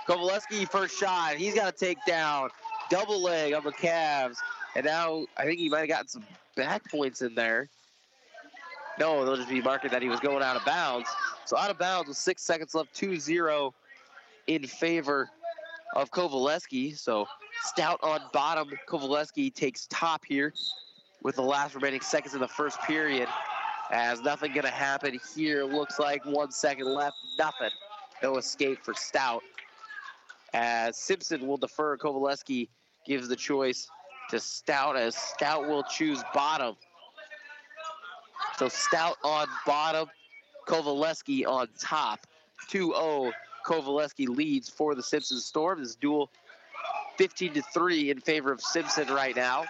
[0.07, 1.35] Kovaleski, first shot.
[1.35, 2.49] He's got to take down.
[2.89, 4.37] Double leg on the calves.
[4.75, 6.25] And now I think he might have gotten some
[6.55, 7.69] back points in there.
[8.99, 11.07] No, they'll just be marking that he was going out of bounds.
[11.45, 13.71] So out of bounds with six seconds left, 2-0
[14.47, 15.29] in favor
[15.95, 16.97] of Kovaleski.
[16.97, 17.27] So
[17.63, 18.69] Stout on bottom.
[18.87, 20.53] Kovaleski takes top here
[21.23, 23.27] with the last remaining seconds in the first period.
[23.91, 25.63] As nothing gonna happen here.
[25.63, 27.15] Looks like one second left.
[27.37, 27.69] Nothing.
[28.21, 29.43] No escape for Stout.
[30.53, 32.67] As Simpson will defer, Kovaleski
[33.05, 33.89] gives the choice
[34.29, 36.75] to Stout as Stout will choose bottom.
[38.57, 40.09] So Stout on bottom,
[40.67, 42.19] Kovaleski on top.
[42.69, 43.31] 2-0,
[43.65, 45.81] Kovaleski leads for the Simpson Storm.
[45.81, 46.29] This duel
[47.17, 49.63] 15 to 3 in favor of Simpson right now.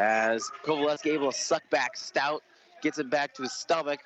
[0.00, 2.42] As Kovaleski able to suck back Stout,
[2.80, 4.00] gets him back to his stomach,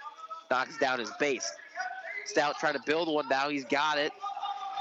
[0.50, 1.48] knocks down his base.
[2.26, 4.10] Stout trying to build one now, he's got it.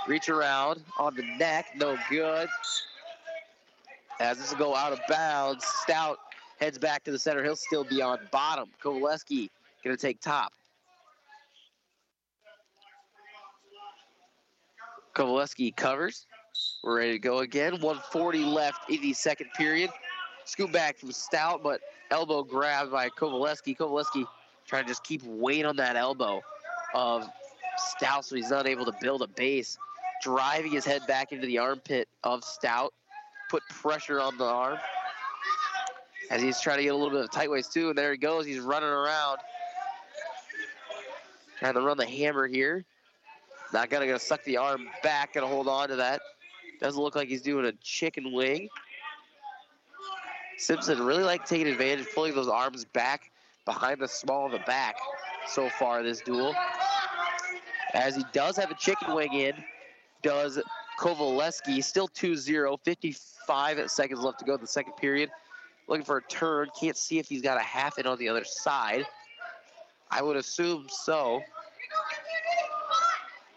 [0.07, 2.49] Reach around on the neck, no good.
[4.19, 6.17] As this will go out of bounds, Stout
[6.59, 7.43] heads back to the center.
[7.43, 8.69] He'll still be on bottom.
[8.83, 9.49] Kovaleski
[9.83, 10.51] gonna take top.
[15.15, 16.25] Kovaleski covers.
[16.83, 17.73] We're ready to go again.
[17.73, 19.91] 140 left in the second period.
[20.45, 23.75] Scoop back from Stout, but elbow grabbed by Kovaleski.
[23.77, 24.25] Kovaleski
[24.67, 26.41] trying to just keep weight on that elbow
[26.93, 27.27] of
[27.77, 29.77] Stout so he's not able to build a base.
[30.21, 32.93] Driving his head back into the armpit of Stout.
[33.49, 34.77] Put pressure on the arm.
[36.29, 37.89] As he's trying to get a little bit of tight waist too.
[37.89, 38.45] And there he goes.
[38.45, 39.39] He's running around.
[41.59, 42.85] Trying to run the hammer here.
[43.73, 46.21] Not gonna, gonna suck the arm back, gonna hold on to that.
[46.79, 48.69] Doesn't look like he's doing a chicken wing.
[50.57, 53.31] Simpson really like taking advantage, pulling those arms back
[53.65, 54.95] behind the small of the back
[55.47, 56.55] so far this duel.
[57.93, 59.53] As he does have a chicken wing in,
[60.21, 60.59] does
[60.99, 65.29] Kovaleski, still 2-0, 55 seconds left to go in the second period.
[65.87, 68.45] Looking for a turn, can't see if he's got a half in on the other
[68.45, 69.05] side.
[70.09, 71.41] I would assume so.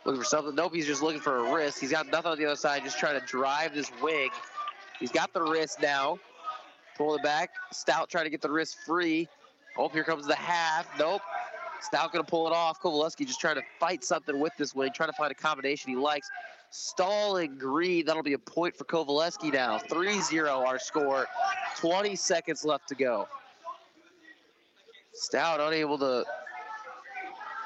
[0.04, 0.54] Looking for something.
[0.54, 1.78] Nope, he's just looking for a wrist.
[1.78, 4.30] He's got nothing on the other side, just trying to drive this wing.
[4.98, 6.18] He's got the wrist now.
[6.96, 7.50] Pull it back.
[7.72, 9.28] Stout trying to get the wrist free.
[9.76, 10.86] Oh, here comes the half.
[10.98, 11.22] Nope.
[11.82, 12.80] Stout gonna pull it off.
[12.80, 15.96] Kovaleski just trying to fight something with this wing, trying to find a combination he
[15.96, 16.30] likes.
[16.70, 18.06] Stalling green.
[18.06, 19.78] That'll be a point for Kovaleski now.
[19.78, 21.26] 3-0 our score.
[21.76, 23.28] 20 seconds left to go.
[25.12, 26.24] Stout unable to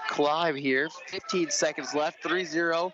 [0.09, 0.89] climb here.
[1.09, 2.23] 15 seconds left.
[2.23, 2.93] 3-0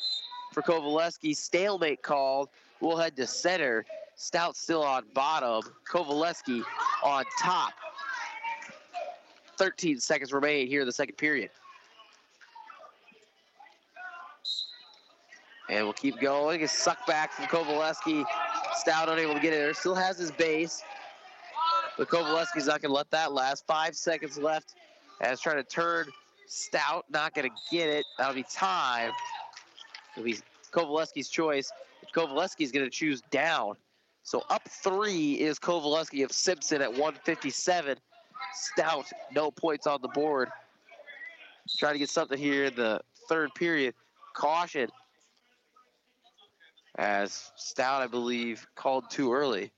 [0.53, 1.35] for Kovaleski.
[1.37, 2.51] Stalemate called.
[2.81, 3.85] We'll head to center.
[4.17, 5.63] Stout still on bottom.
[5.91, 6.65] Kovaleski
[7.05, 7.73] on top.
[9.59, 11.51] 13 seconds remain here in the second period.
[15.69, 16.63] And we'll keep going.
[16.63, 18.25] It's sucked back from Kovaleski.
[18.77, 19.75] Stout unable to get it there.
[19.75, 20.83] Still has his base.
[21.99, 23.67] But Kovaleski's not going to let that last.
[23.67, 24.75] Five seconds left
[25.21, 26.07] as trying to turn
[26.47, 27.05] Stout.
[27.11, 28.05] Not going to get it.
[28.17, 29.11] That'll be time.
[30.15, 30.39] It'll be
[30.73, 31.71] Kovaleski's choice.
[32.15, 33.77] Kovaleski's going to choose down.
[34.27, 37.97] So up three is Kovaleski of Simpson at 157.
[38.55, 40.49] Stout, no points on the board.
[41.79, 43.95] Trying to get something here in the third period.
[44.35, 44.89] Caution.
[46.99, 49.71] As Stout, I believe, called too early.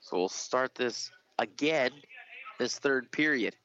[0.00, 1.10] So we'll start this
[1.40, 1.90] again,
[2.60, 3.56] this third period.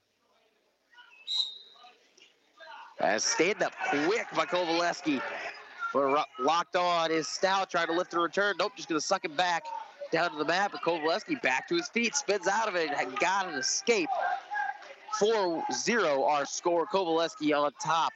[2.99, 5.21] As stand up quick by Kovaleski.
[5.95, 8.55] But locked on is Stout trying to lift the return.
[8.59, 9.63] Nope, just going to suck it back
[10.11, 10.71] down to the mat.
[10.73, 14.09] But Kovaleski back to his feet, spins out of it, and got an escape.
[15.21, 16.85] 4-0 our score.
[16.85, 18.11] Kovaleski on top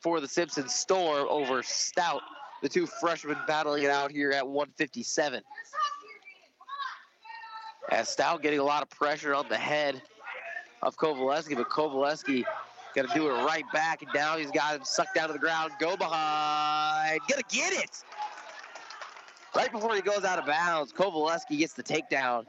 [0.00, 2.22] for the Simpson Storm over Stout.
[2.60, 5.42] The two freshmen battling it out here at 157.
[7.92, 10.02] As Stout getting a lot of pressure on the head
[10.82, 12.44] of Kovaleski, but Kovaleski
[12.94, 15.72] Gonna do it right back, and now he's got him sucked down to the ground.
[15.80, 17.20] Go behind.
[17.28, 17.90] Gonna get it.
[19.54, 22.44] Right before he goes out of bounds, Kovaleski gets the takedown.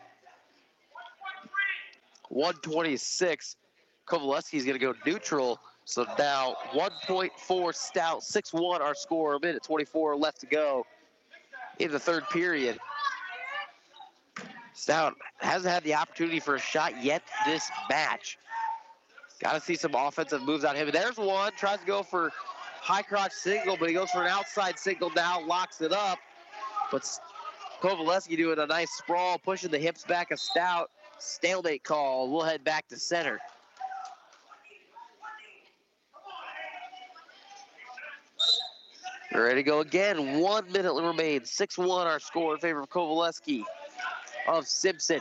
[2.30, 3.56] 126.
[4.08, 5.60] Kovaleski's gonna go neutral.
[5.86, 10.86] So now 1.4 stout, 6-1 our score, a minute 24 left to go
[11.78, 12.80] in the third period.
[14.74, 18.38] Stout hasn't had the opportunity for a shot yet this match.
[19.42, 20.92] Got to see some offensive moves out of him.
[20.92, 21.52] There's one.
[21.58, 22.32] Tries to go for
[22.82, 26.20] high crotch single, but he goes for an outside single now, locks it up.
[26.92, 27.04] But
[27.82, 30.90] Kovaleski doing a nice sprawl, pushing the hips back a stout.
[31.18, 32.32] Stalemate call.
[32.32, 33.40] We'll head back to center.
[39.34, 40.40] Ready to go again.
[40.40, 41.52] One minute remains.
[41.52, 43.64] 6-1 our score in favor of Kovaleski
[44.48, 45.20] of Simpson.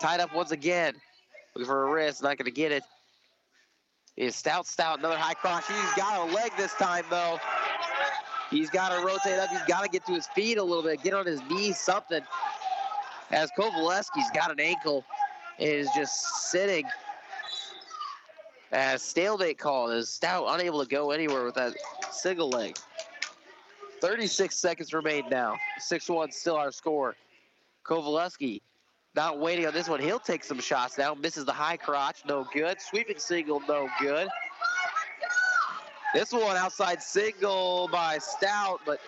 [0.00, 0.94] Tied up once again.
[1.56, 2.82] Looking for a wrist, not going to get it.
[4.14, 5.66] Is Stout Stout, another high cross.
[5.66, 7.40] He's got a leg this time, though.
[8.50, 9.48] He's got to rotate up.
[9.48, 12.20] He's got to get to his feet a little bit, get on his knees, something.
[13.30, 15.02] As Kovaleski's got an ankle
[15.58, 16.84] is just sitting.
[18.70, 21.72] As stalemate call is Stout unable to go anywhere with that
[22.10, 22.76] single leg.
[24.02, 25.54] 36 seconds remain now.
[25.80, 27.16] 6-1 still our score.
[27.82, 28.60] Kovaleski
[29.16, 29.98] not waiting on this one.
[29.98, 31.14] He'll take some shots now.
[31.14, 32.22] Misses the high crotch.
[32.28, 32.80] No good.
[32.80, 33.60] Sweeping single.
[33.66, 34.28] No good.
[36.14, 39.00] This one outside single by Stout, but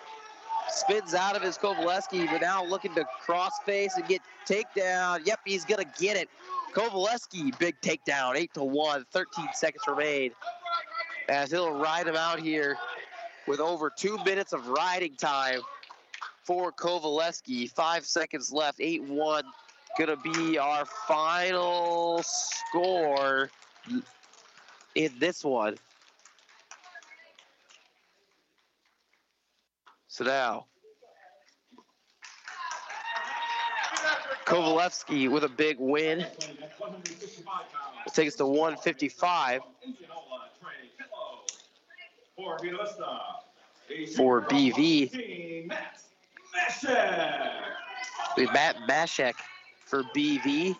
[0.69, 5.25] spins out of his Kovaleski, but now looking to cross face and get takedown.
[5.25, 6.29] Yep, he's going to get it.
[6.73, 10.31] Kovaleski, big takedown, 8 to 1, 13 seconds remain.
[11.29, 12.77] As he'll ride him out here
[13.47, 15.61] with over two minutes of riding time
[16.43, 17.71] for Kovaleski.
[17.71, 19.43] Five seconds left, 8 1
[19.97, 23.49] gonna be our final score
[24.95, 25.77] in this one.
[30.07, 30.65] So now,
[34.45, 36.25] Kovaleski with a big win.
[36.79, 39.61] Will take us to 155
[44.15, 45.71] for BV.
[48.53, 49.33] Matt Mashek
[49.89, 50.75] for BV.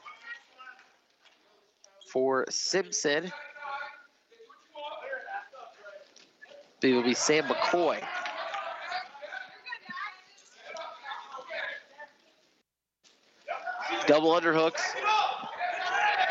[2.11, 3.31] for Simpson.
[6.81, 8.01] It will be Sam McCoy.
[14.07, 14.81] Double underhooks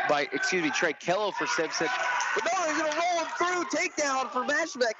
[0.08, 1.86] by, excuse me, Trey Kello for Simpson.
[2.34, 3.78] But no, he's going to roll him through.
[3.78, 4.92] Takedown for Mashek.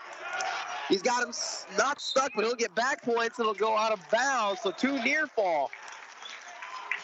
[0.89, 1.33] He's got him
[1.77, 3.39] not stuck, but he'll get back points.
[3.39, 4.61] And it'll go out of bounds.
[4.63, 5.71] So two near fall.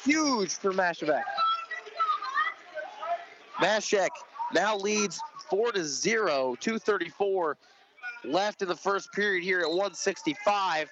[0.05, 1.23] Huge for Mashbeck.
[3.61, 4.11] Mashek
[4.53, 7.57] now leads 4 to 0, 234
[8.25, 10.89] left in the first period here at 165.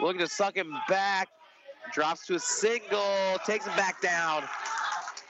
[0.00, 1.28] Looking to suck him back.
[1.92, 4.44] Drops to a single, takes him back down.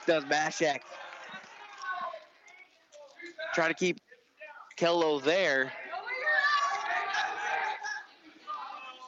[0.05, 0.79] Does Mashek.
[3.53, 3.99] Trying to keep
[4.77, 5.71] Kello there.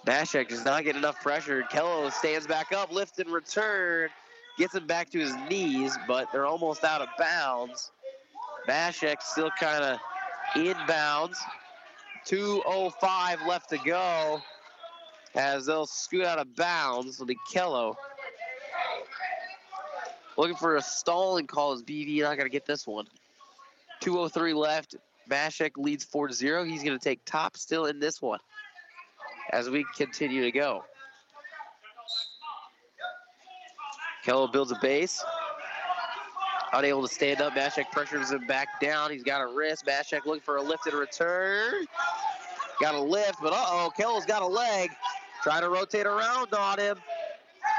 [0.06, 1.64] Mashek does not get enough pressure.
[1.72, 4.10] Kello stands back up, lift and return.
[4.58, 7.92] Gets him back to his knees, but they're almost out of bounds.
[8.70, 10.00] Mashek still kind of
[10.56, 11.36] inbounds.
[12.28, 14.42] 2.05 left to go
[15.34, 17.16] as they'll scoot out of bounds.
[17.16, 17.96] It'll be Kello.
[20.38, 23.08] Looking for a stalling call as BV not going to get this one.
[24.04, 24.96] 2.03 left.
[25.30, 26.64] Mashek leads 4 0.
[26.64, 28.40] He's going to take top still in this one
[29.52, 30.84] as we continue to go.
[34.26, 35.24] Kello builds a base.
[36.74, 37.54] Unable to stand up.
[37.54, 39.12] Mashek pressures him back down.
[39.12, 39.86] He's got a wrist.
[39.86, 41.86] Mashek looking for a lift and return.
[42.82, 44.92] Got a lift, but uh-oh, Kello's got a leg.
[45.44, 46.98] Trying to rotate around on him.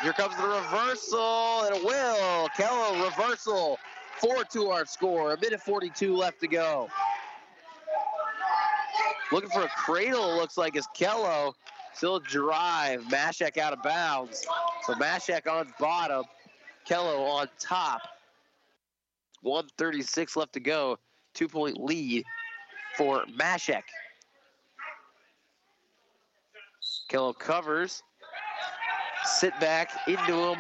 [0.03, 2.49] Here comes the reversal, and it will.
[2.57, 3.79] Kello reversal.
[4.21, 5.35] 4-2 our score.
[5.35, 6.89] A minute 42 left to go.
[9.33, 11.53] Looking for a cradle, looks like, is Kello.
[11.95, 13.03] Still drive.
[13.05, 14.47] Mashek out of bounds.
[14.85, 16.25] So Mashek on bottom.
[16.89, 18.03] Kello on top.
[19.43, 20.99] 136 left to go.
[21.35, 22.25] Two point lead
[22.97, 23.83] for Mashek.
[27.11, 28.03] Kello covers.
[29.25, 30.59] Sit back into him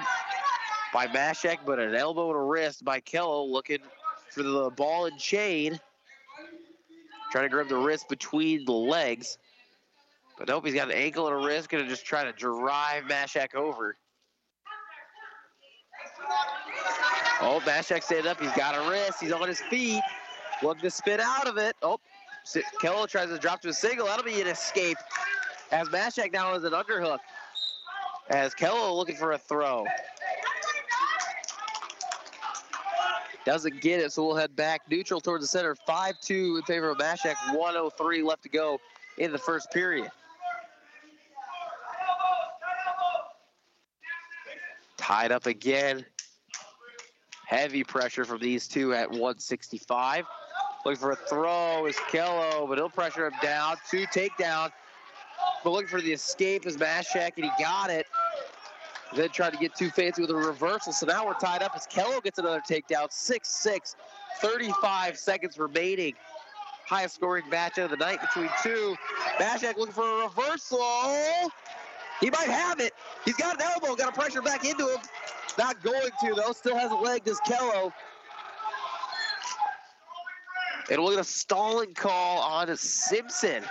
[0.93, 3.79] by Mashek, but an elbow a wrist by Kello looking
[4.31, 5.79] for the ball and chain.
[7.37, 9.37] Trying to grab the wrist between the legs.
[10.39, 11.69] But nope, he's got an ankle and a wrist.
[11.69, 13.95] Gonna just try to drive Mashek over.
[17.43, 18.41] Oh, Mashek standing up.
[18.41, 19.21] He's got a wrist.
[19.21, 20.01] He's on his feet.
[20.63, 21.77] Looking to spin out of it.
[21.83, 22.01] Oh,
[22.81, 24.07] Kello tries to drop to a single.
[24.07, 24.97] That'll be an escape.
[25.71, 27.19] As Mashek now is an underhook.
[28.31, 29.85] As Kello looking for a throw.
[33.47, 35.77] Doesn't get it, so we'll head back neutral towards the center.
[35.89, 37.37] 5-2 in favor of Mashek.
[37.55, 38.81] 103 left to go
[39.19, 40.11] in the first period.
[44.97, 46.05] Tied up again.
[47.47, 50.25] Heavy pressure from these two at 165.
[50.85, 53.77] Looking for a throw is Kello, but he'll pressure him down.
[53.89, 54.73] Two takedown.
[55.63, 58.07] But looking for the escape is Mashek, and he got it.
[59.15, 60.93] Then tried to get too fancy with a reversal.
[60.93, 63.09] So now we're tied up as Kello gets another takedown.
[63.11, 63.95] 6-6,
[64.41, 66.15] 35 seconds remaining.
[66.87, 68.97] Highest scoring match of the night between two.
[69.39, 71.51] Mashek looking for a reversal.
[72.21, 72.93] He might have it.
[73.25, 74.99] He's got an elbow, got to pressure back into him.
[75.59, 76.53] Not going to, though.
[76.53, 77.93] Still has a leg, does Kello.
[80.91, 83.65] And we'll get a stalling call on Simpson.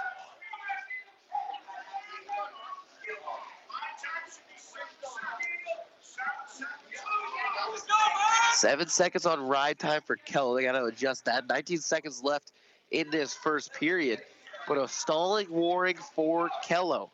[8.56, 10.56] Seven seconds on ride time for Kello.
[10.56, 11.46] They got to adjust that.
[11.50, 12.54] 19 seconds left
[12.92, 14.22] in this first period.
[14.66, 17.10] But a stalling warning for Kello.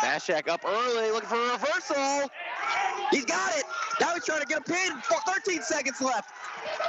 [0.00, 2.30] Mashek up early, looking for a reversal.
[3.10, 3.64] He's got it.
[4.00, 4.92] Now he's trying to get a pin.
[5.26, 6.30] 13 seconds left.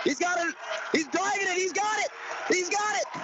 [0.06, 0.56] He's got it.
[0.94, 1.56] He's dragging it.
[1.56, 2.10] He's got it.
[2.48, 3.22] He's got it.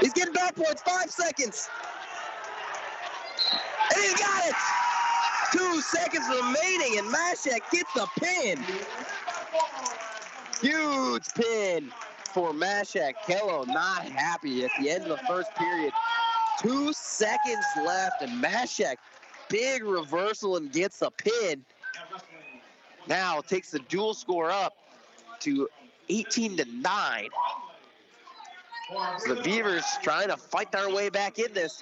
[0.00, 0.80] He's getting back points.
[0.80, 1.68] Five seconds.
[3.94, 4.54] And he's got it.
[5.54, 8.58] Two seconds remaining, and Mashek gets the pin.
[10.60, 11.92] Huge pin
[12.32, 13.14] for Mashek.
[13.24, 15.92] Kello not happy at the end of the first period.
[16.58, 18.96] Two seconds left, and Mashek,
[19.48, 21.64] big reversal and gets a pin.
[23.06, 24.76] Now takes the dual score up
[25.40, 25.68] to
[26.08, 27.28] 18 to 9.
[29.18, 31.80] So the Beavers trying to fight their way back in this.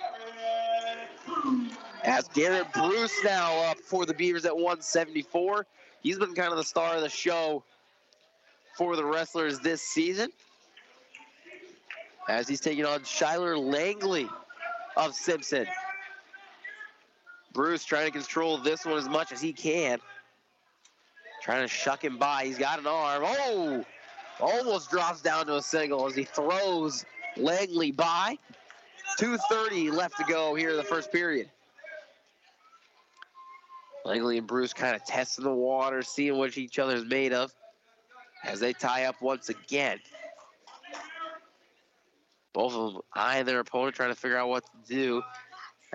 [2.04, 5.66] As Garrett Bruce now up for the Beavers at 174.
[6.02, 7.62] He's been kind of the star of the show
[8.76, 10.30] for the wrestlers this season.
[12.28, 14.28] As he's taking on Skylar Langley
[14.96, 15.66] of Simpson.
[17.52, 19.98] Bruce trying to control this one as much as he can.
[21.42, 22.44] Trying to shuck him by.
[22.44, 23.22] He's got an arm.
[23.24, 23.84] Oh!
[24.40, 27.04] Almost drops down to a single as he throws
[27.36, 28.38] Langley by.
[29.20, 31.48] 2.30 left to go here in the first period.
[34.04, 37.52] Langley and Bruce kind of testing the water, seeing what each other's made of
[38.44, 39.98] as they tie up once again.
[42.52, 45.22] Both of them eyeing their opponent, trying to figure out what to do.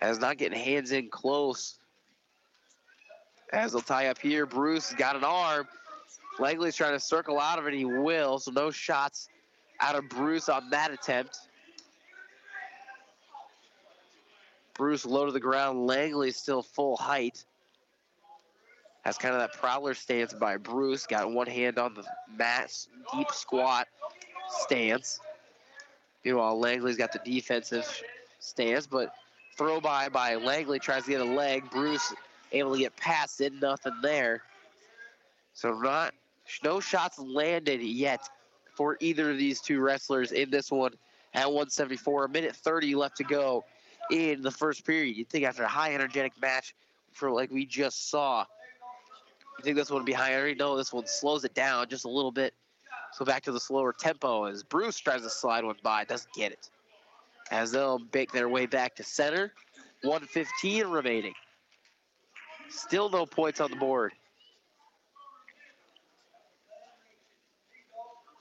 [0.02, 1.80] As not getting hands in close.
[3.52, 5.68] As they'll tie up here, Bruce got an arm.
[6.40, 7.74] Langley's trying to circle out of it.
[7.74, 9.28] He will, so no shots
[9.80, 11.40] out of Bruce on that attempt.
[14.76, 15.88] Bruce low to the ground.
[15.88, 17.44] Langley still full height.
[19.08, 21.08] Has kind of that prowler stance by Bruce.
[21.08, 22.04] Got one hand on the
[22.38, 22.76] mat,
[23.14, 23.88] deep squat
[24.50, 25.22] stance.
[26.26, 27.86] Meanwhile, Langley's got the defensive
[28.40, 29.14] stance, but
[29.58, 31.64] throw by by Langley tries to get a leg.
[31.72, 32.14] Bruce
[32.52, 34.42] able to get past it, nothing there.
[35.54, 36.14] So not
[36.62, 38.28] no shots landed yet
[38.76, 40.92] for either of these two wrestlers in this one
[41.34, 42.26] at 174.
[42.26, 43.64] A minute 30 left to go
[44.12, 45.16] in the first period.
[45.16, 46.76] You'd think after a high energetic match
[47.14, 48.44] for like we just saw,
[49.58, 50.56] you think this one would be high energy?
[50.56, 52.54] No, this one slows it down just a little bit.
[53.14, 56.52] So back to the slower tempo as Bruce tries to slide one by, doesn't get
[56.52, 56.70] it.
[57.50, 59.54] As they'll make their way back to center.
[60.04, 61.34] 115 remaining.
[62.70, 64.14] Still no points on the board.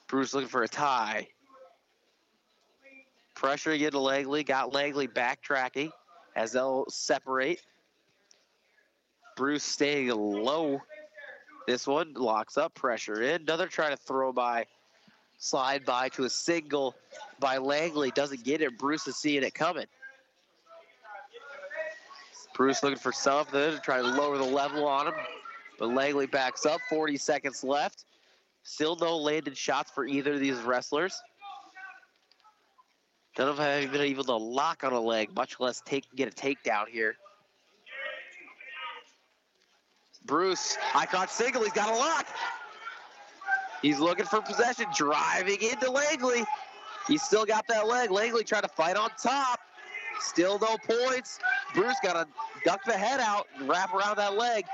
[0.08, 1.28] Bruce looking for a tie.
[3.34, 4.44] Pressure again to Langley.
[4.44, 5.90] Got Langley backtracking
[6.34, 7.62] as they'll separate.
[9.36, 10.80] Bruce staying low.
[11.66, 13.42] This one locks up, pressure in.
[13.42, 14.66] Another trying to throw by,
[15.38, 16.94] slide by to a single
[17.40, 18.12] by Langley.
[18.12, 18.78] Doesn't get it.
[18.78, 19.86] Bruce is seeing it coming.
[22.54, 25.14] Bruce looking for something to try to lower the level on him.
[25.78, 26.80] But Langley backs up.
[26.88, 28.04] 40 seconds left.
[28.62, 31.20] Still no landed shots for either of these wrestlers.
[33.38, 36.28] None of them have been able to lock on a leg, much less take get
[36.28, 37.16] a takedown here.
[40.26, 42.26] Bruce, I caught single, he's got a lock.
[43.82, 46.44] He's looking for possession, driving into Langley.
[47.06, 48.10] He's still got that leg.
[48.10, 49.60] Langley trying to fight on top.
[50.20, 51.38] Still no points.
[51.74, 52.26] Bruce got to
[52.64, 54.64] duck the head out and wrap around that leg.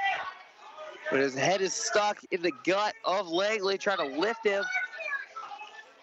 [1.11, 4.65] But his head is stuck in the gut of Langley, trying to lift him.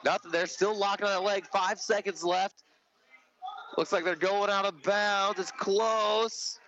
[0.05, 0.31] Nothing.
[0.31, 1.45] They're still locking on that leg.
[1.45, 2.63] Five seconds left.
[3.77, 5.39] Looks like they're going out of bounds.
[5.39, 6.59] It's close.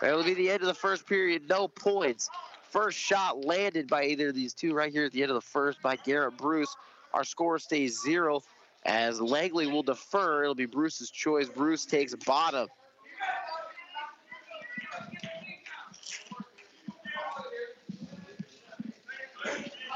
[0.00, 1.48] That'll be the end of the first period.
[1.48, 2.28] No points.
[2.70, 5.40] First shot landed by either of these two right here at the end of the
[5.40, 6.74] first by Garrett Bruce.
[7.12, 8.42] Our score stays zero
[8.84, 10.42] as Langley will defer.
[10.42, 11.48] It'll be Bruce's choice.
[11.48, 12.68] Bruce takes bottom.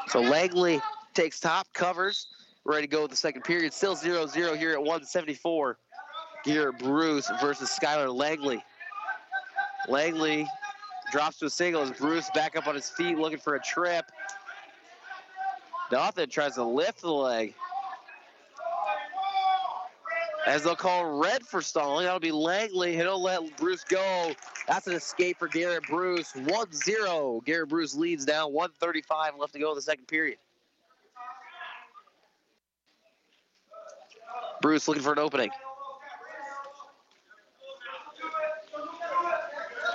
[0.08, 0.80] So Langley
[1.14, 2.28] takes top, covers,
[2.64, 3.72] ready to go with the second period.
[3.72, 5.76] Still 0 0 here at 174.
[6.44, 8.62] Garrett Bruce versus Skylar Langley.
[9.88, 10.46] Langley
[11.12, 14.10] drops to a single as Bruce back up on his feet looking for a trip.
[15.92, 17.54] Nothing tries to lift the leg.
[20.46, 22.94] As they'll call red for stalling, that'll be Langley.
[22.94, 24.32] He'll let Bruce go.
[24.68, 26.32] That's an escape for Garrett Bruce.
[26.32, 27.44] 1-0.
[27.44, 28.48] Garrett Bruce leads now.
[28.48, 30.38] 135 left to go in the second period.
[34.60, 35.50] Bruce looking for an opening.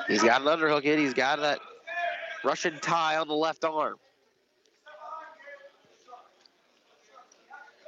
[0.10, 0.98] He's got an underhook in.
[0.98, 1.60] He's got that
[2.44, 3.96] Russian tie on the left arm.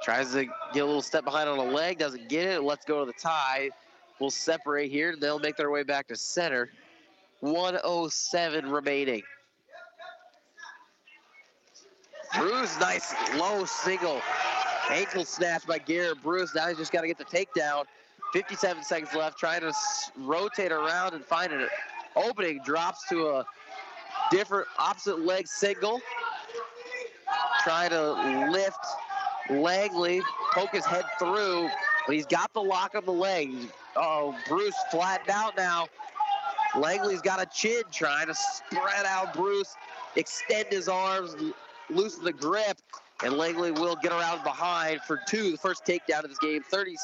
[0.04, 2.62] Tries to get a little step behind on a leg, doesn't get it.
[2.62, 3.70] Let's go to the tie.
[4.20, 5.16] We'll separate here.
[5.20, 6.70] They'll make their way back to center.
[7.40, 9.22] 107 remaining.
[12.36, 14.20] Bruce, nice low single.
[14.90, 16.54] Ankle snatch by Garrett Bruce.
[16.54, 17.84] Now he's just got to get the takedown.
[18.32, 19.38] 57 seconds left.
[19.38, 19.72] Trying to
[20.18, 21.68] rotate around and find an
[22.16, 22.60] opening.
[22.64, 23.46] Drops to a
[24.30, 26.00] different opposite leg single.
[27.62, 28.84] Trying to lift
[29.50, 30.20] Langley
[30.52, 31.68] poke his head through,
[32.06, 33.50] but he's got the lock on the leg.
[33.96, 35.86] Oh, Bruce flattened out now.
[36.76, 39.74] Langley's got a chin trying to spread out Bruce,
[40.16, 41.36] extend his arms,
[41.90, 42.78] loosen the grip,
[43.22, 46.62] and Langley will get around behind for two, the first takedown of this game.
[46.62, 46.96] 30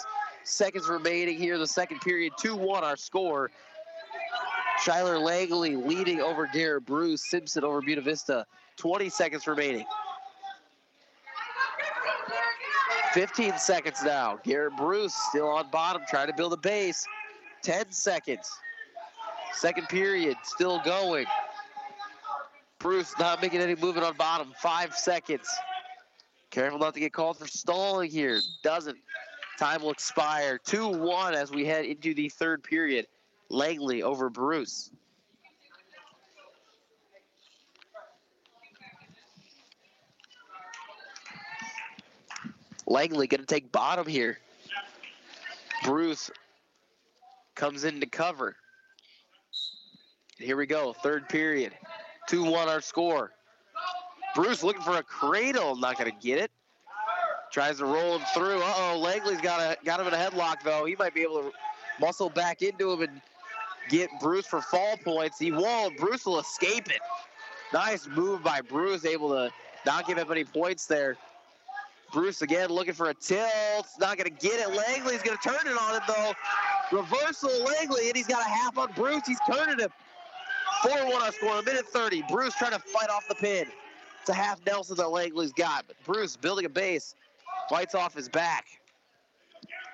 [0.45, 3.51] seconds remaining here, in the second period, 2-1 our score.
[4.81, 8.47] Skylar Langley leading over Garrett Bruce, Simpson over Buena Vista.
[8.77, 9.85] 20 seconds remaining.
[13.13, 14.39] 15 seconds now.
[14.45, 17.05] Garrett Bruce still on bottom, trying to build a base.
[17.63, 18.49] 10 seconds.
[19.55, 21.27] Second period still going.
[22.79, 24.53] Bruce not making any movement on bottom.
[24.61, 25.49] Five seconds.
[26.51, 28.41] Careful not to get called for stalling here.
[28.63, 28.97] Doesn't.
[29.59, 30.61] Time will expire.
[30.65, 33.07] 2-1 as we head into the third period.
[33.51, 34.91] Langley over Bruce.
[42.87, 44.39] Langley going to take bottom here.
[45.85, 46.31] Bruce
[47.55, 48.57] comes in to cover.
[50.39, 51.75] Here we go, third period.
[52.31, 53.33] 2-1 our score.
[54.35, 56.51] Bruce looking for a cradle, not gonna get it.
[57.51, 58.61] Tries to roll him through.
[58.61, 60.85] Uh-oh, Langley's got a got him in a headlock though.
[60.85, 61.53] He might be able to
[61.99, 63.21] muscle back into him and
[63.89, 65.39] get Bruce for fall points.
[65.39, 65.97] He won't.
[65.97, 67.01] Bruce will escape it.
[67.73, 69.51] Nice move by Bruce, able to
[69.85, 71.17] not give up any points there.
[72.13, 73.87] Bruce again looking for a tilt.
[74.01, 74.75] Not going to get it.
[74.75, 76.33] Langley's going to turn it on him, though.
[76.91, 79.27] Reversal Langley, and he's got a half on Bruce.
[79.27, 79.91] He's turning him.
[80.83, 82.25] 4-1 on score, a minute 30.
[82.31, 83.67] Bruce trying to fight off the pin.
[84.21, 87.15] It's a half Nelson that Langley's got, but Bruce building a base.
[87.69, 88.65] Fights off his back.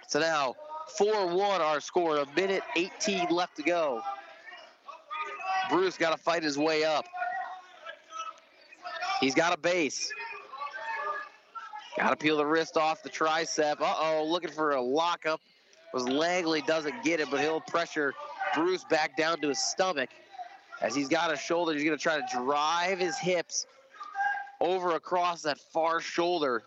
[0.06, 0.54] So now
[0.98, 4.00] 4-1 our score, a minute 18 left to go.
[5.70, 7.06] Bruce got to fight his way up.
[9.20, 10.12] He's got a base.
[11.98, 13.80] Got to peel the wrist off the tricep.
[13.80, 15.40] Uh-oh, looking for a lockup.
[15.92, 18.14] Was Langley doesn't get it, but he'll pressure
[18.54, 20.10] Bruce back down to his stomach.
[20.80, 23.66] As he's got a shoulder, he's going to try to drive his hips
[24.60, 26.64] over across that far shoulder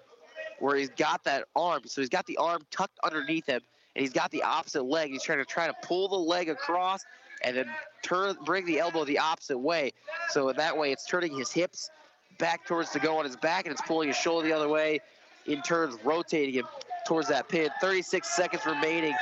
[0.59, 1.81] where he's got that arm.
[1.85, 3.61] So he's got the arm tucked underneath him,
[3.97, 5.09] and he's got the opposite leg.
[5.09, 7.03] He's trying to try to pull the leg across
[7.43, 7.67] and then
[8.03, 9.91] turn, bring the elbow the opposite way.
[10.29, 11.89] So that way, it's turning his hips
[12.37, 14.99] back towards to go on his back, and it's pulling his shoulder the other way
[15.47, 16.67] in turns rotating him
[17.07, 17.71] towards that pin.
[17.81, 19.15] 36 seconds remaining.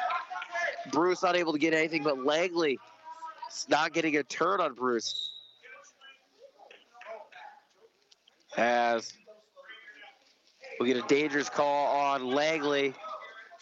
[0.92, 2.78] Bruce not able to get anything, but Langley
[3.70, 5.32] not getting a turn on Bruce.
[8.58, 9.14] As
[10.82, 12.94] we get a dangerous call on Langley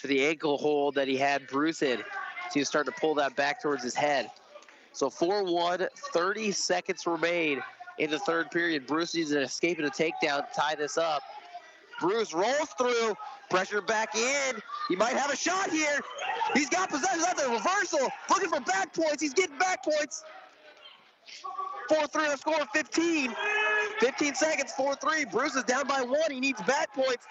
[0.03, 1.97] for the ankle hold that he had Bruce in.
[1.99, 2.03] So
[2.55, 4.29] he's starting to pull that back towards his head.
[4.91, 7.63] So 4-1, 30 seconds remain
[7.99, 8.85] in the third period.
[8.85, 11.21] Bruce needs an escape and a takedown to tie this up.
[12.01, 13.15] Bruce rolls through,
[13.49, 14.55] pressure back in.
[14.89, 16.01] He might have a shot here.
[16.53, 19.21] He's got possession of the reversal, looking for back points.
[19.21, 20.25] He's getting back points.
[21.89, 23.33] 4-3 on score, 15.
[24.01, 25.31] 15 seconds, 4-3.
[25.31, 26.29] Bruce is down by one.
[26.29, 27.25] He needs back points.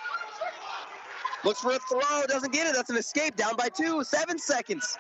[1.45, 2.75] Looks for a throw, doesn't get it.
[2.75, 4.05] That's an escape, down by two.
[4.05, 4.97] Seven seconds.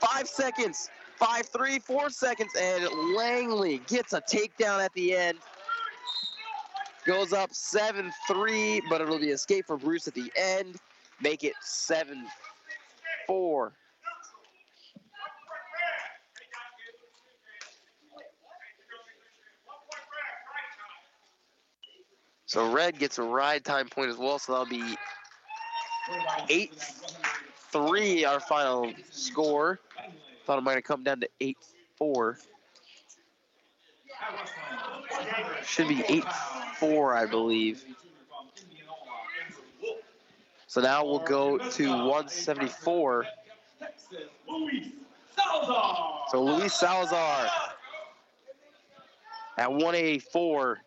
[0.00, 0.90] Five seconds.
[1.16, 5.38] Five, three, four seconds, and Langley gets a takedown at the end.
[7.04, 10.76] Goes up 7-3, but it'll be escape for Bruce at the end.
[11.20, 13.70] Make it 7-4.
[22.46, 24.96] So Red gets a ride time point as well, so that'll be
[26.48, 29.80] 8-3 our final score.
[30.46, 31.28] Thought it might have come down to
[32.00, 32.36] 8-4.
[35.64, 37.84] Should be 8-4, I believe.
[40.66, 43.26] So now we'll go to 174.
[46.30, 47.46] So Luis Salazar
[49.56, 50.80] at 184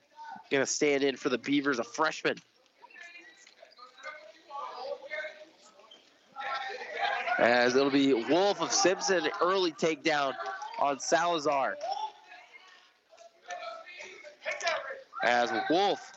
[0.52, 2.38] going to stand in for the Beavers, a freshman.
[7.38, 10.34] As it'll be Wolf of Simpson, early takedown
[10.80, 11.78] on Salazar.
[15.24, 16.12] As Wolf,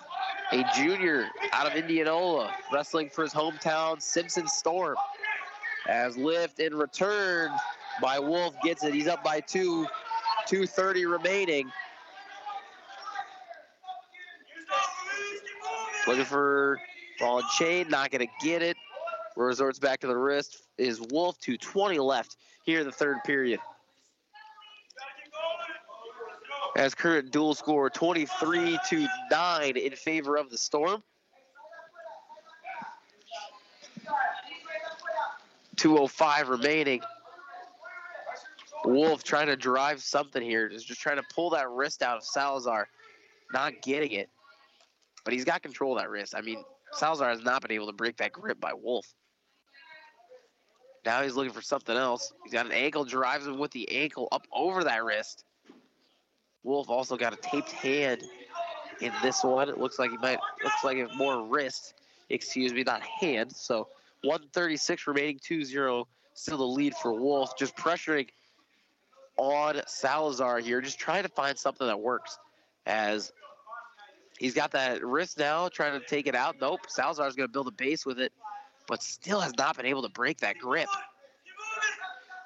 [0.52, 4.96] a junior out of Indianola, wrestling for his hometown Simpson Storm.
[5.88, 7.50] As lift in return
[8.00, 8.94] by Wolf gets it.
[8.94, 9.86] He's up by two,
[10.46, 11.70] 230 remaining.
[16.06, 16.78] Looking for
[17.18, 18.76] ball and chain, not gonna get it.
[19.40, 23.58] Resorts back to the wrist is Wolf to 20 left here in the third period.
[26.76, 31.02] As current dual score 23 to 9 in favor of the Storm.
[35.76, 37.00] 205 remaining.
[38.84, 42.24] Wolf trying to drive something here, just, just trying to pull that wrist out of
[42.24, 42.88] Salazar.
[43.52, 44.28] Not getting it.
[45.24, 46.34] But he's got control of that wrist.
[46.36, 46.62] I mean,
[46.92, 49.06] Salazar has not been able to break that grip by Wolf.
[51.04, 52.32] Now he's looking for something else.
[52.44, 55.44] He's got an ankle, drives him with the ankle up over that wrist.
[56.62, 58.22] Wolf also got a taped hand
[59.00, 59.68] in this one.
[59.68, 61.94] It looks like he might, looks like it more wrist,
[62.28, 63.52] excuse me, not hand.
[63.52, 63.88] So
[64.22, 67.56] 136 remaining, 2-0, still the lead for Wolf.
[67.56, 68.28] Just pressuring
[69.38, 72.38] on Salazar here, just trying to find something that works.
[72.86, 73.32] as
[74.38, 76.56] he's got that wrist now, trying to take it out.
[76.60, 78.32] Nope, Salazar's going to build a base with it,
[78.90, 80.88] but still has not been able to break that grip.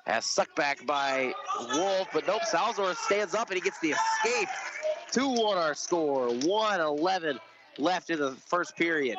[0.06, 1.32] As sucked back by
[1.72, 4.48] Wolf, but nope, Salazar stands up and he gets the escape.
[5.10, 7.38] 2-1 our score, 1-11
[7.78, 9.16] left in the first period.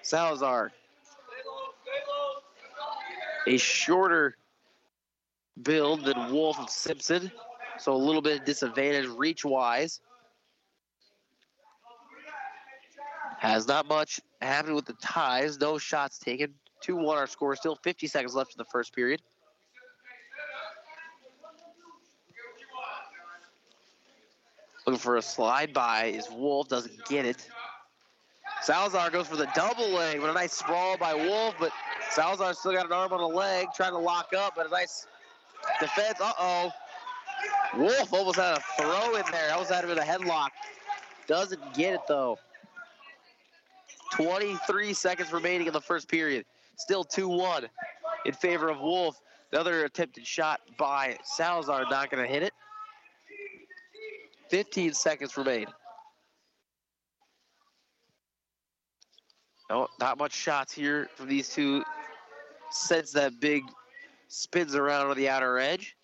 [0.00, 0.72] Salazar.
[3.46, 4.36] A shorter
[5.62, 7.30] build than Wolf and Simpson,
[7.78, 10.00] so a little bit of disadvantage reach-wise.
[13.38, 15.58] Has not much happened with the ties.
[15.60, 16.54] No shots taken.
[16.86, 17.54] 2-1 our score.
[17.56, 19.20] Still 50 seconds left in the first period.
[24.86, 26.68] Looking for a slide by is Wolf.
[26.68, 27.46] Doesn't get it.
[28.62, 31.72] Salazar goes for the double leg, but a nice sprawl by Wolf, but
[32.10, 35.06] Salazar still got an arm on a leg, trying to lock up, but a nice
[35.80, 36.20] defense.
[36.20, 36.70] Uh-oh.
[37.76, 39.52] Wolf almost had a throw in there.
[39.52, 40.48] Almost had him in a headlock.
[41.26, 42.38] Doesn't get it, though.
[44.12, 46.44] 23 seconds remaining in the first period.
[46.76, 47.68] Still 2-1
[48.24, 49.20] in favor of Wolf.
[49.52, 52.52] Another attempted shot by Salazar, not going to hit it.
[54.48, 55.66] 15 seconds remain.
[59.68, 61.84] No, not much shots here from these two.
[62.70, 63.62] Sends that big
[64.28, 65.96] spins around on the outer edge.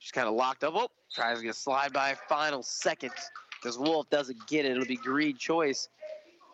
[0.00, 0.74] Just kind of locked up.
[0.74, 3.12] Oh, tries to get a slide by final seconds
[3.60, 4.72] because Wolf doesn't get it.
[4.72, 5.88] It'll be green choice.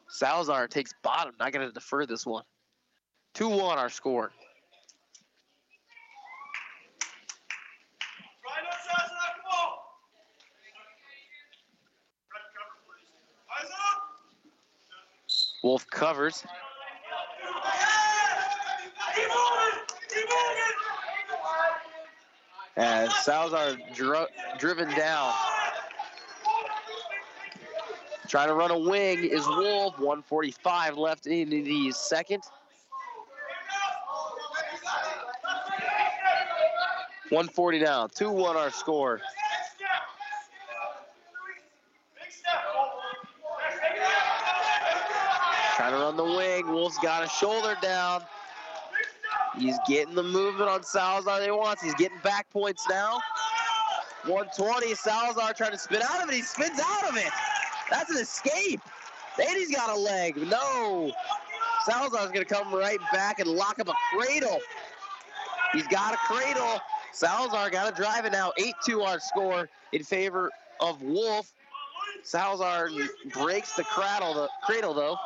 [0.09, 1.35] Salazar takes bottom.
[1.39, 2.45] Not going to defer this one.
[3.35, 4.33] 2 1 our score.
[15.63, 16.45] Wolf covers.
[22.77, 24.25] As Salazar dri
[24.59, 25.35] driven down.
[28.29, 29.99] Trying to run a wing is Wolf.
[29.99, 32.43] 145 left in the second.
[37.31, 38.11] 140 down.
[38.11, 39.23] 2-1 our score.
[45.77, 46.67] Trying to run the wing.
[46.67, 48.23] Wolf's got a shoulder down.
[49.57, 51.83] He's getting the movement on Salazar he wants.
[51.83, 53.21] He's getting back points now.
[54.27, 54.95] 120.
[54.95, 56.35] Salazar trying to spin out of it.
[56.35, 57.33] He spins out of it.
[57.91, 58.81] That's an escape.
[59.41, 60.37] And he's got a leg.
[60.37, 61.13] No.
[61.85, 64.59] Salazar's going to come right back and lock up a cradle.
[65.73, 66.81] He's got a cradle.
[67.13, 68.53] Salazar got to drive it now.
[68.59, 71.53] 8-2 our score in favor of Wolf.
[72.23, 72.91] Salazar
[73.33, 75.17] breaks the cradle, the cradle though.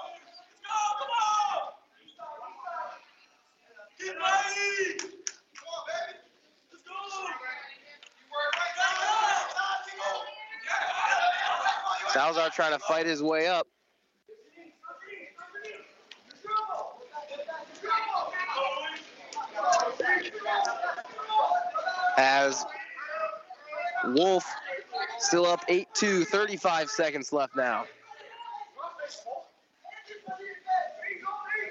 [12.13, 13.67] Salazar trying to fight his way up.
[22.19, 22.65] As
[24.09, 24.45] Wolf
[25.19, 27.87] still up 8-2, 35 seconds left now.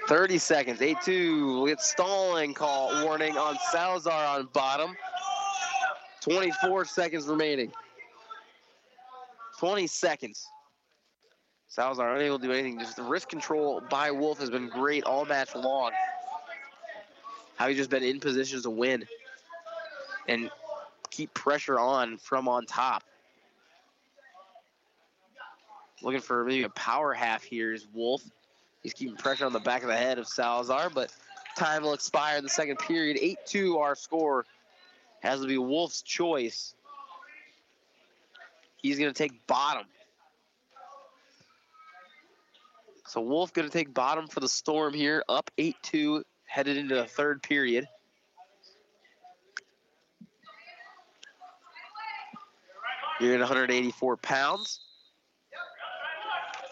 [0.08, 1.46] 30 seconds, 8-2.
[1.46, 4.96] We'll get stalling call warning on Salazar on bottom.
[6.20, 7.72] 24 seconds remaining.
[9.62, 10.44] 20 seconds.
[11.68, 12.80] Salazar unable to do anything.
[12.80, 15.92] Just the wrist control by Wolf has been great all match long.
[17.54, 19.06] How he's just been in positions to win
[20.26, 20.50] and
[21.10, 23.04] keep pressure on from on top.
[26.02, 28.24] Looking for maybe a power half here is Wolf.
[28.82, 31.12] He's keeping pressure on the back of the head of Salazar, but
[31.56, 33.16] time will expire in the second period.
[33.46, 34.44] 8-2 our score
[35.20, 36.74] has to be Wolf's choice.
[38.82, 39.86] He's going to take bottom.
[43.06, 47.04] So Wolf going to take bottom for the Storm here, up 8-2, headed into the
[47.04, 47.86] third period.
[53.20, 54.80] You're at 184 pounds.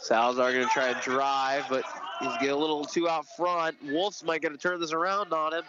[0.00, 1.84] Salazar going to try to drive, but
[2.20, 3.76] he's getting a little too out front.
[3.84, 5.64] Wolf's might going to turn this around on him.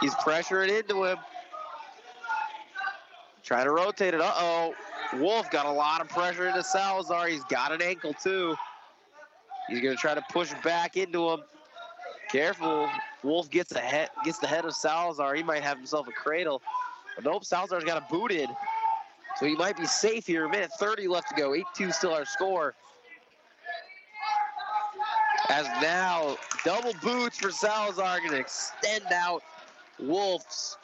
[0.00, 1.18] He's pressuring into him.
[3.44, 4.20] Trying to rotate it.
[4.20, 4.74] Uh-oh.
[5.18, 7.28] Wolf got a lot of pressure into Salazar.
[7.28, 8.56] He's got an ankle, too.
[9.68, 11.40] He's going to try to push back into him.
[12.30, 12.88] Careful.
[13.22, 15.34] Wolf gets the head, gets the head of Salazar.
[15.34, 16.62] He might have himself a cradle.
[17.14, 18.48] But nope, Salazar's got a booted.
[19.36, 20.46] So he might be safe here.
[20.46, 21.50] A minute 30 left to go.
[21.50, 22.74] 8-2 still our score.
[25.50, 29.42] As now, double boots for Salazar going to extend out
[29.98, 30.78] Wolf's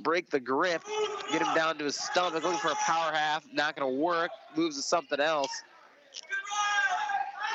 [0.00, 0.82] break the grip,
[1.30, 4.30] get him down to his stomach, looking for a power half, not going to work,
[4.56, 5.50] moves to something else.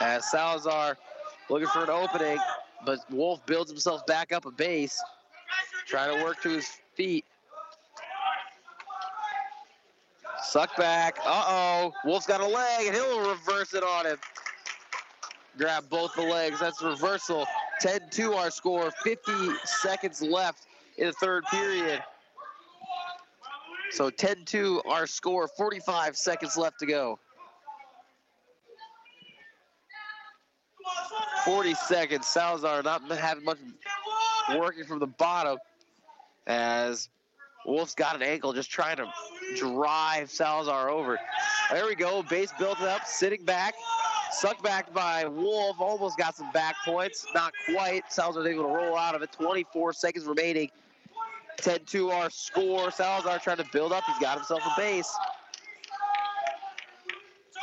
[0.02, 0.98] As Salazar
[1.50, 2.38] looking for an opening,
[2.86, 5.02] but Wolf builds himself back up a base,
[5.86, 7.26] trying to work to his feet.
[10.44, 11.20] Suck back.
[11.26, 11.94] Uh-oh.
[12.06, 14.18] Wolf's got a leg, and he'll reverse it on him.
[15.58, 16.60] Grab both the legs.
[16.60, 17.46] That's reversal.
[17.84, 18.92] 10-2 our score.
[19.04, 19.32] 50
[19.66, 20.66] seconds left
[20.98, 22.02] in the third period.
[23.92, 25.48] So 10-2 our score.
[25.48, 27.20] 45 seconds left to go.
[31.46, 32.28] 40 seconds.
[32.28, 33.58] Salazar not having much
[34.58, 35.58] working from the bottom
[36.48, 37.10] as
[37.66, 39.08] Wolf's got an ankle just trying to
[39.56, 41.20] drive Salazar over.
[41.72, 42.24] There we go.
[42.24, 43.76] Base built up, sitting back.
[44.32, 45.80] Sucked back by Wolf.
[45.80, 47.26] Almost got some back points.
[47.34, 48.04] Not quite.
[48.12, 49.32] Salazar's able to roll out of it.
[49.32, 50.70] 24 seconds remaining.
[51.62, 52.92] 10-2 our score.
[52.92, 54.04] Salazar trying to build up.
[54.06, 55.12] He's got himself a base.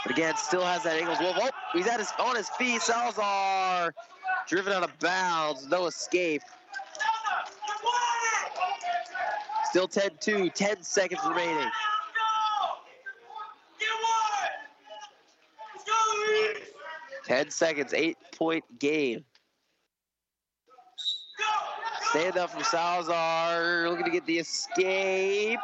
[0.05, 1.37] But again, still has that Angles Wolf.
[1.41, 2.81] Oh, he's at his on his feet.
[2.81, 3.93] Salazar
[4.49, 5.67] driven out of bounds.
[5.67, 6.43] No escape.
[9.71, 11.71] Still 10-2, 10 seconds remaining.
[17.27, 19.25] Ten seconds, eight point game.
[22.11, 25.59] Stand up from Salazar, looking to get the escape.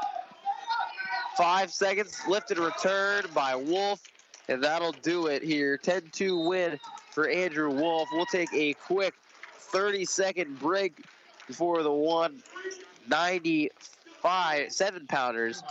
[1.36, 4.02] Five seconds, lifted return by Wolf,
[4.48, 5.78] and that'll do it here.
[5.78, 6.78] 10-2 win
[7.10, 8.08] for Andrew Wolf.
[8.12, 9.14] We'll take a quick
[9.56, 11.02] 30 second break
[11.46, 15.62] before the 195 seven pounders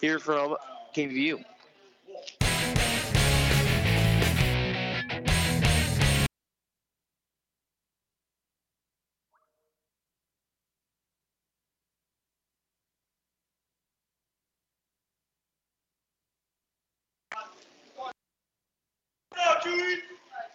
[0.00, 0.56] here from
[0.94, 1.44] KVU.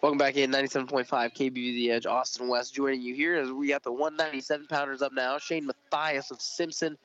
[0.04, 3.82] Welcome back in 97.5 KBU The Edge, Austin West joining you here as we got
[3.82, 5.38] the 197 pounders up now.
[5.38, 6.98] Shane Matthias of Simpson,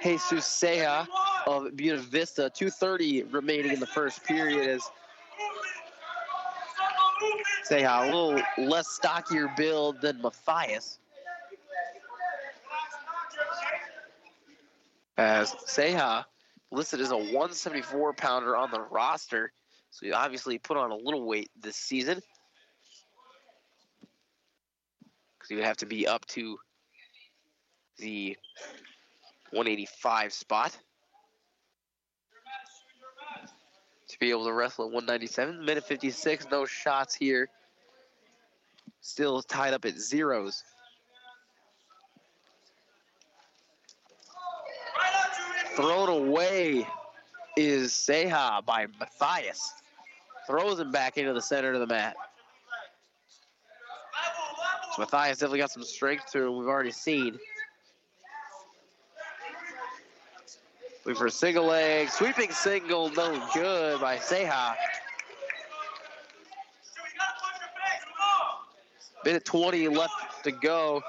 [0.00, 1.08] Jesus Seja
[1.48, 2.52] of Buena Vista.
[2.54, 4.88] 230 remaining in the first period as
[7.64, 11.00] Seja a little less stockier build than Matthias.
[15.16, 16.24] As Seja
[16.70, 19.50] listed as a 174 pounder on the roster.
[19.90, 22.20] So he obviously put on a little weight this season.
[25.36, 26.58] Because he would have to be up to
[27.98, 28.36] the
[29.50, 30.76] 185 spot
[34.08, 35.64] to be able to wrestle at 197.
[35.64, 37.48] Minute 56, no shots here.
[39.00, 40.62] Still tied up at zeros.
[45.76, 46.86] Thrown away
[47.58, 49.72] is Seja by Matthias.
[50.46, 52.14] Throws him back into the center of the mat.
[54.94, 57.36] So Matthias definitely got some strength to him, we've already seen.
[61.04, 64.76] Looking for a single leg, sweeping single, no good by Seja.
[69.24, 71.02] Minute 20 left to go.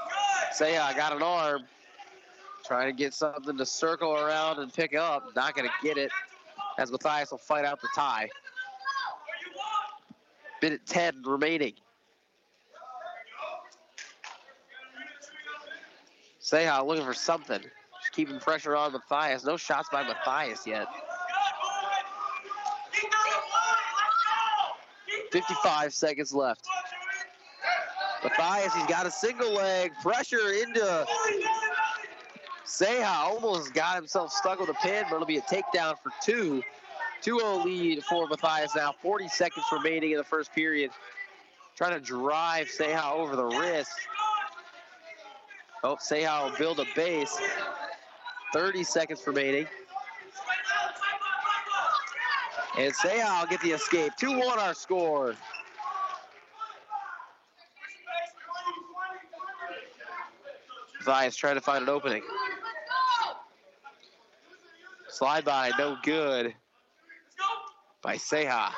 [0.52, 1.62] Seja got an arm.
[2.66, 5.32] Trying to get something to circle around and pick up.
[5.36, 6.12] Not going to get it
[6.80, 8.30] as Matthias will fight out the tie.
[10.61, 11.73] Minute 10 remaining.
[16.39, 17.59] Seja looking for something.
[17.59, 19.43] Just keeping pressure on Matthias.
[19.43, 20.88] No shots by Matthias yet.
[25.32, 26.65] 55 seconds left.
[28.23, 29.91] Matthias, he's got a single leg.
[30.01, 31.05] Pressure into
[32.70, 33.26] Seja.
[33.26, 36.63] Almost got himself stuck with a pin, but it'll be a takedown for two.
[37.24, 38.93] 2-0 lead for Matthias now.
[39.01, 40.91] 40 seconds remaining in the first period.
[41.76, 43.91] Trying to drive Seja over the wrist.
[45.84, 47.38] Oh, Seja will build a base.
[48.53, 49.65] 30 seconds remaining.
[52.78, 54.13] And Seja will get the escape.
[54.20, 55.36] 2-1 our score.
[61.05, 62.22] Matthias trying to find an opening.
[65.20, 66.55] Slide by, no good
[68.01, 68.70] by Seja.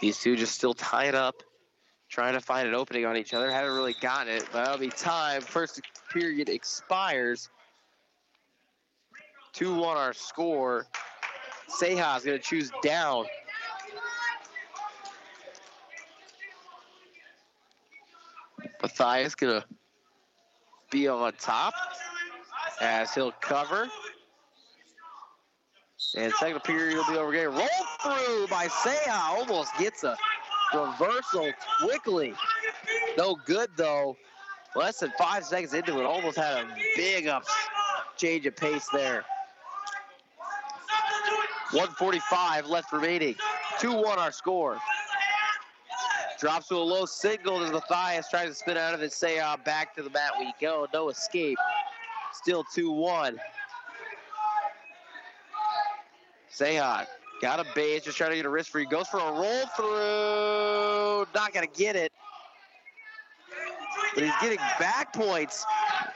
[0.00, 1.42] These two just still tied up,
[2.08, 3.50] trying to find an opening on each other.
[3.50, 5.42] Haven't really gotten it, but that'll be time.
[5.42, 7.50] First period expires.
[9.54, 10.86] 2-1 our score.
[11.68, 13.26] Seja is going to choose down.
[18.98, 19.64] Matthias gonna
[20.90, 21.74] be on top
[22.80, 23.88] as he'll cover.
[26.16, 27.48] And second period will be over again.
[27.48, 27.68] Roll
[28.00, 29.38] through by Seha.
[29.38, 30.16] Almost gets a
[30.74, 32.34] reversal quickly.
[33.16, 34.16] No good though.
[34.74, 36.04] Less than five seconds into it.
[36.04, 37.44] Almost had a big up
[38.16, 39.24] change of pace there.
[41.70, 43.34] 145 left remaining.
[43.78, 44.78] 2-1 our score.
[46.38, 49.10] Drops to a low single as Matthias tries to spin out of it.
[49.10, 50.86] Seha uh, back to the mat we go.
[50.94, 51.58] No escape.
[52.32, 53.36] Still 2-1.
[56.56, 57.06] Seha
[57.42, 58.86] got a base, just trying to get a wrist free.
[58.86, 61.26] Goes for a roll through.
[61.34, 62.12] Not gonna get it.
[64.14, 65.64] But he's getting back points.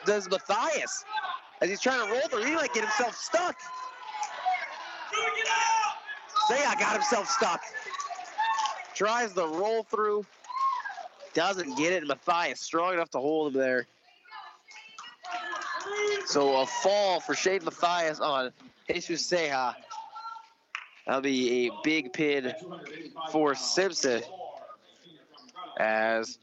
[0.04, 1.04] Does Matthias.
[1.60, 3.56] As he's trying to roll through, he might get himself stuck.
[6.48, 7.60] Seha got himself stuck.
[8.94, 10.26] Tries the roll through.
[11.34, 12.06] Doesn't get it.
[12.06, 13.86] Matthias strong enough to hold him there.
[16.26, 18.52] So a fall for Shade Matthias on
[18.88, 19.74] Jesus Seha.
[21.06, 22.54] That'll be a big pin
[23.30, 24.22] for Simpson
[25.78, 26.38] as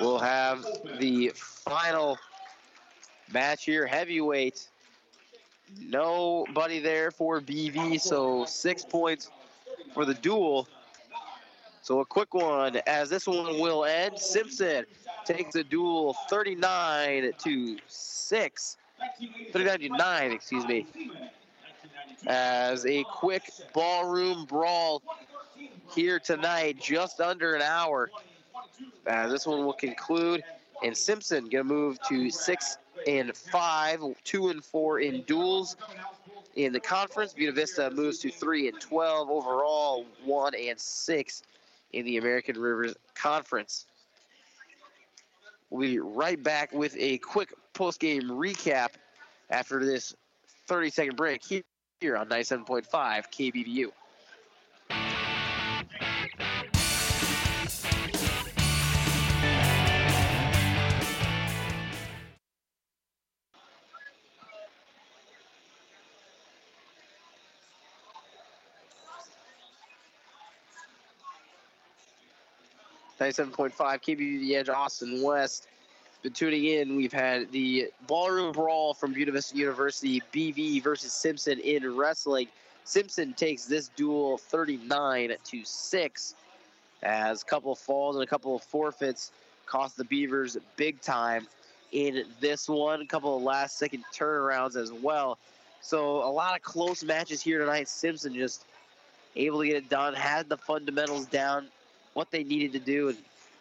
[0.00, 0.64] we'll have
[0.98, 2.18] the final
[3.32, 4.66] match here, heavyweight.
[5.78, 9.30] Nobody there for BV, so six points
[9.94, 10.66] for the duel.
[11.90, 14.16] So a quick one as this one will end.
[14.16, 14.84] Simpson
[15.24, 18.76] takes the duel 39 to 6.
[19.52, 20.86] 39 to 9, excuse me.
[22.28, 23.42] As a quick
[23.74, 25.02] ballroom brawl
[25.92, 28.08] here tonight, just under an hour.
[29.04, 30.44] Uh, this one will conclude,
[30.84, 32.78] and Simpson gonna move to six
[33.08, 35.76] and five, two and four in duels
[36.54, 37.32] in the conference.
[37.32, 41.42] Buena Vista moves to three and twelve overall, one and six
[41.92, 43.86] in the American Rivers Conference.
[45.70, 48.90] We'll be right back with a quick post game recap
[49.50, 50.14] after this
[50.66, 53.90] 30 second break here on 97.5 KBVU.
[73.30, 75.68] 97.5 KBU The Edge, Austin West.
[76.22, 76.96] Been tuning in.
[76.96, 82.48] We've had the ballroom brawl from Buena Vista University, BV versus Simpson in wrestling.
[82.82, 86.34] Simpson takes this duel 39 to 6
[87.04, 89.30] as a couple of falls and a couple of forfeits
[89.64, 91.46] cost the Beavers big time
[91.92, 93.00] in this one.
[93.00, 95.38] A couple of last second turnarounds as well.
[95.80, 97.88] So a lot of close matches here tonight.
[97.88, 98.64] Simpson just
[99.36, 101.68] able to get it done, had the fundamentals down,
[102.14, 103.18] what they needed to do, and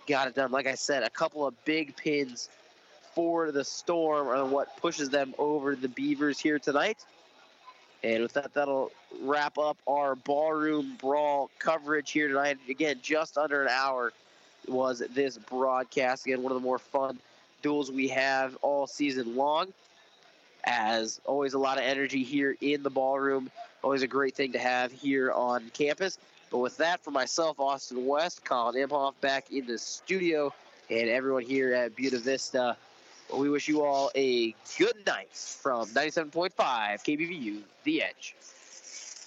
[0.08, 0.52] got it done.
[0.52, 2.50] Like I said, a couple of big pins
[3.14, 6.98] for the Storm are what pushes them over the Beavers here tonight.
[8.04, 8.92] And with that, that'll
[9.22, 12.58] wrap up our ballroom brawl coverage here tonight.
[12.70, 14.14] Again, just under an hour
[14.68, 16.26] was this broadcast.
[16.26, 17.20] Again, one of the more fun
[17.62, 19.74] duels we have all season long.
[20.64, 23.50] As always, a lot of energy here in the ballroom.
[23.84, 26.18] Always a great thing to have here on campus.
[26.50, 30.54] But with that, for myself, Austin West, Colin Imhoff back in the studio,
[30.90, 32.76] and everyone here at Buena Vista,
[33.36, 38.36] we wish you all a good night from 97.5 KBVU, The Edge.